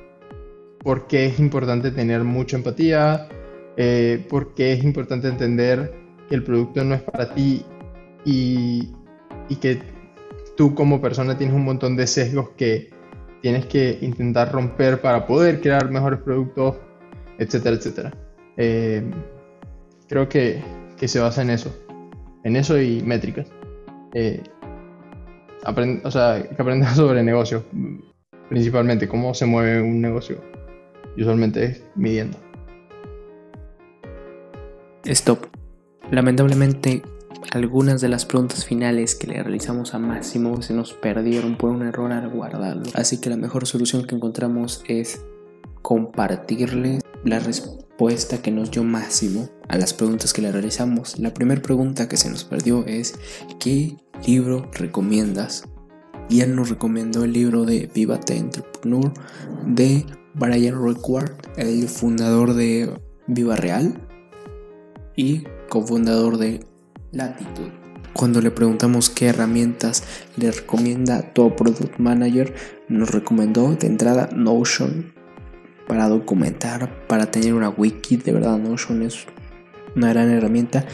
[0.79, 3.29] por qué es importante tener mucha empatía,
[3.77, 5.93] eh, por qué es importante entender
[6.29, 7.65] que el producto no es para ti
[8.25, 8.93] y,
[9.49, 9.81] y que
[10.57, 12.91] tú como persona tienes un montón de sesgos que
[13.43, 16.77] tienes que intentar romper para poder crear mejores productos,
[17.39, 18.13] etcétera, etcétera.
[18.57, 19.03] Eh,
[20.09, 20.63] creo que,
[20.97, 21.75] que, se basa en eso,
[22.45, 23.49] en eso y métricas
[26.05, 27.63] o sea, que aprender sobre negocios,
[28.49, 30.41] principalmente, cómo se mueve un negocio.
[31.17, 32.39] Y usualmente es midiendo.
[35.05, 35.47] Stop.
[36.11, 37.03] Lamentablemente,
[37.51, 41.83] algunas de las preguntas finales que le realizamos a Máximo se nos perdieron por un
[41.83, 42.85] error al guardarlo.
[42.95, 45.21] Así que la mejor solución que encontramos es
[45.83, 51.19] compartirle la respuesta que nos dio Máximo a las preguntas que le realizamos.
[51.19, 53.15] La primera pregunta que se nos perdió es
[53.59, 55.65] ¿qué libro recomiendas?
[56.29, 59.13] Y él nos recomendó el libro de Vivate Entrepreneur
[59.67, 62.91] de Brian Requard, el fundador de
[63.27, 64.01] Viva Real
[65.17, 66.65] y cofundador de
[67.13, 67.69] Latitud.
[68.15, 70.03] Cuando le preguntamos qué herramientas
[70.37, 72.55] le recomienda todo Product Manager,
[72.89, 75.13] nos recomendó de entrada Notion
[75.87, 78.17] para documentar, para tener una wiki.
[78.17, 79.27] De verdad, Notion es
[79.95, 80.87] una gran herramienta.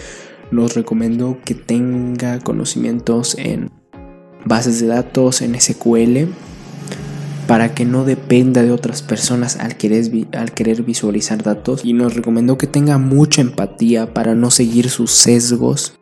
[0.51, 3.71] Nos recomendó que tenga conocimientos en
[4.45, 6.33] bases de datos, en SQL,
[7.47, 11.85] para que no dependa de otras personas al querer, al querer visualizar datos.
[11.85, 15.99] Y nos recomendó que tenga mucha empatía para no seguir sus sesgos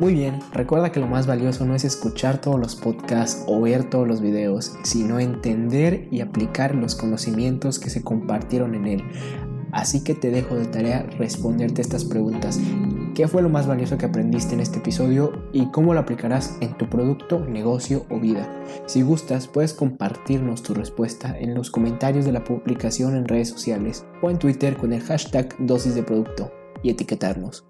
[0.00, 3.88] Muy bien, recuerda que lo más valioso no es escuchar todos los podcasts o ver
[3.88, 9.04] todos los videos, sino entender y aplicar los conocimientos que se compartieron en él.
[9.70, 12.58] Así que te dejo de tarea responderte estas preguntas.
[13.14, 16.76] ¿Qué fue lo más valioso que aprendiste en este episodio y cómo lo aplicarás en
[16.76, 18.48] tu producto, negocio o vida?
[18.86, 24.04] Si gustas, puedes compartirnos tu respuesta en los comentarios de la publicación en redes sociales
[24.22, 26.50] o en Twitter con el hashtag dosis de producto
[26.82, 27.64] y etiquetarnos.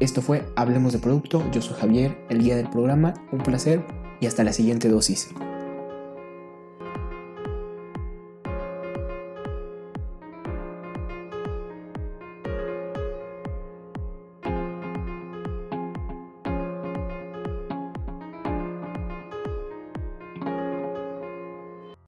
[0.00, 3.84] Esto fue Hablemos de Producto, yo soy Javier, el guía del programa, un placer
[4.20, 5.30] y hasta la siguiente dosis.